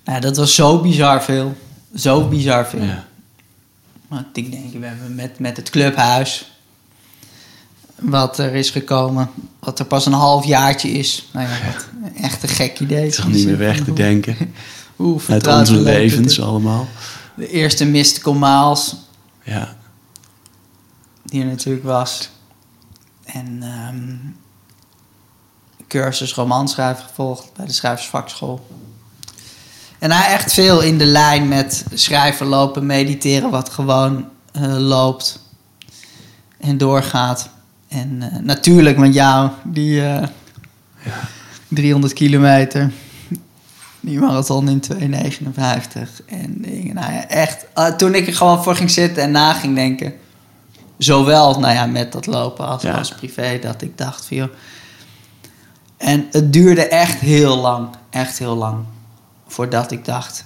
nou, 0.05 0.21
dat 0.21 0.37
was 0.37 0.55
zo 0.55 0.81
bizar 0.81 1.23
veel. 1.23 1.57
zo 1.95 2.29
bizar 2.29 2.67
veel. 2.67 2.83
Ja. 2.83 3.05
Want 4.15 4.37
ik 4.37 4.51
denk, 4.51 4.73
we 4.73 4.87
hebben 4.87 5.15
met, 5.15 5.39
met 5.39 5.57
het 5.57 5.71
clubhuis... 5.71 6.59
wat 8.01 8.39
er 8.39 8.55
is 8.55 8.71
gekomen... 8.71 9.31
wat 9.59 9.79
er 9.79 9.85
pas 9.85 10.07
een 10.07 10.13
half 10.13 10.45
jaartje 10.45 10.91
is. 10.91 11.29
Nou 11.33 11.49
ja, 11.49 11.55
wat 11.67 12.11
echt 12.23 12.43
een 12.43 12.49
gek 12.49 12.81
idee. 12.81 13.05
Het 13.05 13.13
is 13.13 13.23
al 13.23 13.29
niet 13.29 13.47
meer 13.47 13.59
weg 13.59 13.85
te 13.85 13.93
denken. 13.93 14.37
Hoe 14.97 15.21
Uit 15.29 15.47
onze 15.47 15.77
levens 15.77 16.41
allemaal. 16.41 16.89
De 17.37 17.49
eerste 17.49 17.85
Mystical 17.85 18.35
Miles... 18.35 18.97
Ja. 19.43 19.77
die 21.25 21.41
er 21.41 21.47
natuurlijk 21.47 21.85
was. 21.85 22.31
En 23.25 23.59
ehm 23.63 24.17
cursus 25.89 26.35
romanschrijven 26.35 27.05
gevolgd 27.05 27.53
bij 27.57 27.67
de 27.67 27.73
schrijversvakschool. 27.73 28.67
En 30.05 30.11
hij 30.11 30.33
echt 30.33 30.53
veel 30.53 30.81
in 30.81 30.99
de 30.99 31.05
lijn 31.05 31.49
met 31.49 31.85
schrijven, 31.95 32.47
lopen, 32.47 32.87
mediteren, 32.87 33.51
wat 33.51 33.71
gewoon 33.71 34.29
eh, 34.53 34.77
loopt 34.79 35.41
en 36.61 36.79
doorgaat. 36.79 37.49
En 37.89 38.23
eh, 38.23 38.39
natuurlijk 38.41 38.97
met 38.97 39.15
jou, 39.15 39.51
die 39.63 40.07
eh, 40.07 40.23
300 41.69 42.13
kilometer, 42.13 42.93
die 44.01 44.19
marathon 44.21 44.69
in 44.69 44.83
2,59. 44.93 46.25
En 46.27 46.55
dingen, 46.59 46.95
nou 46.95 47.13
ja, 47.13 47.29
echt, 47.29 47.67
toen 47.97 48.15
ik 48.15 48.27
er 48.27 48.35
gewoon 48.35 48.63
voor 48.63 48.77
ging 48.77 48.91
zitten 48.91 49.23
en 49.23 49.31
na 49.31 49.53
ging 49.53 49.75
denken, 49.75 50.15
zowel 50.99 51.61
nou 51.61 51.75
ja, 51.75 51.87
met 51.87 52.13
dat 52.13 52.27
lopen 52.27 52.67
als, 52.67 52.83
Ja. 52.83 52.93
als 52.93 53.15
privé, 53.15 53.59
dat 53.63 53.83
ik 53.83 53.99
dacht 53.99 54.27
van 54.27 54.37
joh. 54.37 54.51
En 55.97 56.27
het 56.31 56.53
duurde 56.53 56.89
echt 56.89 57.19
heel 57.19 57.57
lang, 57.57 57.89
echt 58.11 58.39
heel 58.39 58.57
lang, 58.57 58.85
voordat 59.55 59.91
ik 59.91 60.05
dacht, 60.05 60.45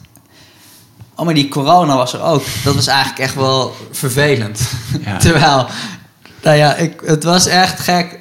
oh 1.14 1.24
maar 1.24 1.34
die 1.34 1.48
corona 1.48 1.96
was 1.96 2.12
er 2.12 2.22
ook. 2.22 2.42
Dat 2.64 2.74
was 2.74 2.86
eigenlijk 2.86 3.18
echt 3.18 3.34
wel 3.34 3.74
vervelend. 3.90 4.60
Ja. 5.04 5.16
Terwijl, 5.16 5.66
nou 6.42 6.56
ja, 6.56 6.74
ik, 6.74 7.00
het 7.04 7.24
was 7.24 7.46
echt 7.46 7.80
gek 7.80 8.18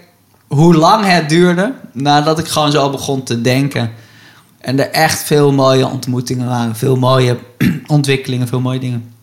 hoe 0.48 0.76
lang 0.76 1.06
het 1.06 1.30
duurde 1.30 1.74
nadat 1.92 2.40
ik 2.40 2.48
gewoon 2.48 2.72
zo 2.72 2.90
begon 2.90 3.24
te 3.24 3.42
denken. 3.42 3.92
En 4.60 4.80
er 4.80 4.92
echt 4.92 5.24
veel 5.24 5.52
mooie 5.52 5.88
ontmoetingen 5.88 6.48
waren, 6.48 6.76
veel 6.76 6.96
mooie 6.96 7.38
ontwikkelingen, 7.88 8.48
veel 8.48 8.62
mooie 8.62 8.80
dingen. 8.80 9.14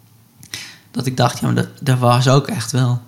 Dat 0.91 1.07
ik 1.07 1.17
dacht, 1.17 1.39
ja, 1.39 1.47
maar 1.47 1.55
dat, 1.55 1.69
er 1.85 1.99
was 1.99 2.29
ook 2.29 2.47
echt 2.47 2.73
wel 2.73 3.01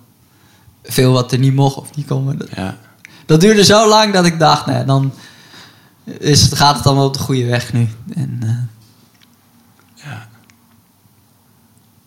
veel 0.83 1.11
wat 1.11 1.31
er 1.31 1.39
niet 1.39 1.55
mocht 1.55 1.75
of 1.77 1.95
niet 1.95 2.07
kon. 2.07 2.37
Dat, 2.37 2.47
Ja. 2.55 2.77
dat 3.25 3.41
duurde 3.41 3.63
zo 3.63 3.87
lang 3.89 4.13
dat 4.13 4.25
ik 4.25 4.39
dacht, 4.39 4.65
nee, 4.65 4.85
dan 4.85 5.13
is 6.19 6.41
het, 6.41 6.55
gaat 6.55 6.77
het 6.77 6.85
allemaal 6.85 7.05
op 7.05 7.13
de 7.13 7.19
goede 7.19 7.45
weg 7.45 7.73
nu. 7.73 7.87
En, 8.13 8.39
eh, 8.41 8.49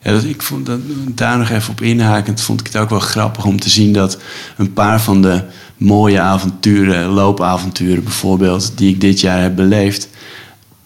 Ja, 0.03 0.13
dat, 0.13 0.25
ik 0.25 0.43
vond 0.43 0.67
dat, 0.67 0.81
daar 1.15 1.39
nog 1.39 1.51
even 1.51 1.73
op 1.73 1.81
inhakend, 1.81 2.41
vond 2.41 2.61
ik 2.61 2.67
het 2.67 2.77
ook 2.77 2.91
wel 2.91 3.01
grappig 3.01 3.45
om 3.45 3.61
te 3.61 3.71
zien 3.71 3.93
dat 3.93 4.19
een 4.57 4.73
paar 4.73 5.01
van 5.01 5.23
de 5.23 5.45
mooie 5.77 6.21
avonturen, 6.21 7.09
loopavonturen 7.09 8.05
bijvoorbeeld, 8.05 8.73
die 8.79 8.95
ik 8.95 9.01
dit 9.01 9.21
jaar 9.21 9.41
heb 9.43 9.57
beleefd, 9.57 10.09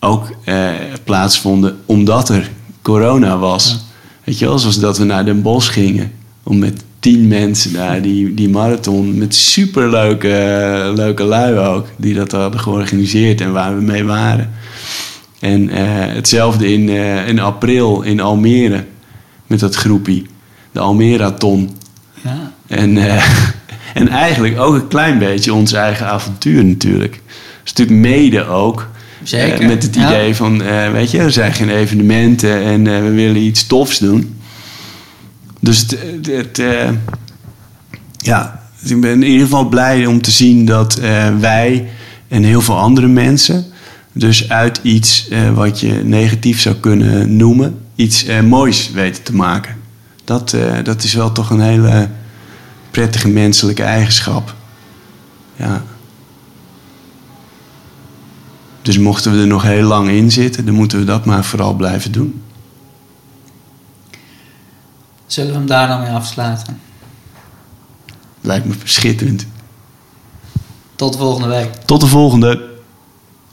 ook 0.00 0.30
eh, 0.44 0.70
plaatsvonden 1.04 1.78
omdat 1.86 2.28
er 2.28 2.50
corona 2.82 3.38
was. 3.38 3.84
Weet 4.24 4.38
je 4.38 4.44
wel, 4.44 4.58
zoals 4.58 4.78
dat 4.78 4.98
we 4.98 5.04
naar 5.04 5.24
Den 5.24 5.42
Bosch 5.42 5.72
gingen 5.72 6.12
om 6.42 6.58
met 6.58 6.82
tien 7.04 7.28
mensen 7.28 7.72
daar 7.72 8.02
die, 8.02 8.34
die 8.34 8.48
marathon 8.48 9.18
met 9.18 9.34
superleuke 9.34 10.92
leuke 10.94 11.22
lui 11.22 11.58
ook, 11.58 11.86
die 11.96 12.14
dat 12.14 12.32
hadden 12.32 12.60
georganiseerd 12.60 13.40
en 13.40 13.52
waar 13.52 13.76
we 13.76 13.82
mee 13.82 14.04
waren. 14.04 14.52
En 15.40 15.68
eh, 15.68 15.84
hetzelfde 16.14 16.72
in, 16.72 16.88
eh, 16.88 17.28
in 17.28 17.38
april 17.38 18.02
in 18.02 18.20
Almere 18.20 18.84
met 19.46 19.60
dat 19.60 19.74
groepie, 19.74 20.26
de 20.72 20.80
Almeraton. 20.80 21.76
ja. 22.22 22.52
En, 22.66 22.96
eh, 22.96 23.24
en 24.00 24.08
eigenlijk 24.08 24.58
ook 24.58 24.74
een 24.74 24.88
klein 24.88 25.18
beetje 25.18 25.54
ons 25.54 25.72
eigen 25.72 26.06
avontuur 26.06 26.64
natuurlijk. 26.64 27.14
Een 27.14 27.20
stuk 27.64 27.90
mede 27.90 28.46
ook. 28.46 28.88
Zeker, 29.22 29.66
met 29.66 29.82
het 29.82 29.94
ja. 29.94 30.08
idee 30.08 30.34
van, 30.34 30.62
weet 30.92 31.10
je, 31.10 31.18
er 31.18 31.32
zijn 31.32 31.52
geen 31.52 31.70
evenementen 31.70 32.62
en 32.62 32.84
we 32.84 33.10
willen 33.10 33.42
iets 33.42 33.66
tofs 33.66 33.98
doen. 33.98 34.34
Dus 35.64 35.78
het, 35.78 36.26
het, 36.26 36.58
eh, 36.58 36.88
ja, 38.16 38.62
ik 38.82 39.00
ben 39.00 39.10
in 39.10 39.22
ieder 39.22 39.46
geval 39.46 39.68
blij 39.68 40.06
om 40.06 40.22
te 40.22 40.30
zien 40.30 40.64
dat 40.64 40.96
eh, 40.96 41.36
wij 41.38 41.88
en 42.28 42.42
heel 42.42 42.60
veel 42.60 42.78
andere 42.78 43.06
mensen... 43.06 43.64
dus 44.12 44.48
uit 44.48 44.80
iets 44.82 45.28
eh, 45.28 45.54
wat 45.54 45.80
je 45.80 45.92
negatief 45.92 46.60
zou 46.60 46.74
kunnen 46.74 47.36
noemen... 47.36 47.78
iets 47.94 48.26
moois 48.48 48.90
weten 48.90 49.22
te 49.22 49.34
maken. 49.34 49.76
Dat, 50.24 50.56
dat 50.84 51.02
is 51.02 51.14
wel 51.14 51.32
toch 51.32 51.50
een 51.50 51.60
hele 51.60 52.08
prettige 52.90 53.28
menselijke 53.28 53.82
eigenschap. 53.82 54.54
Ja. 55.56 55.84
Dus 58.82 58.98
mochten 58.98 59.32
we 59.32 59.38
er 59.38 59.46
nog 59.46 59.62
heel 59.62 59.86
lang 59.86 60.08
in 60.08 60.30
zitten... 60.30 60.64
dan 60.64 60.74
moeten 60.74 60.98
we 60.98 61.04
dat 61.04 61.24
maar 61.24 61.44
vooral 61.44 61.74
blijven 61.74 62.12
doen. 62.12 62.42
Zullen 65.26 65.50
we 65.52 65.58
hem 65.58 65.66
daar 65.66 65.88
dan 65.88 66.00
mee 66.00 66.10
afsluiten? 66.10 66.80
Lijkt 68.40 68.66
me 68.66 68.74
schitterend. 68.84 69.46
Tot 70.96 71.12
de 71.12 71.18
volgende 71.18 71.48
week. 71.48 71.74
Tot 71.74 72.00
de 72.00 72.06
volgende. 72.06 72.73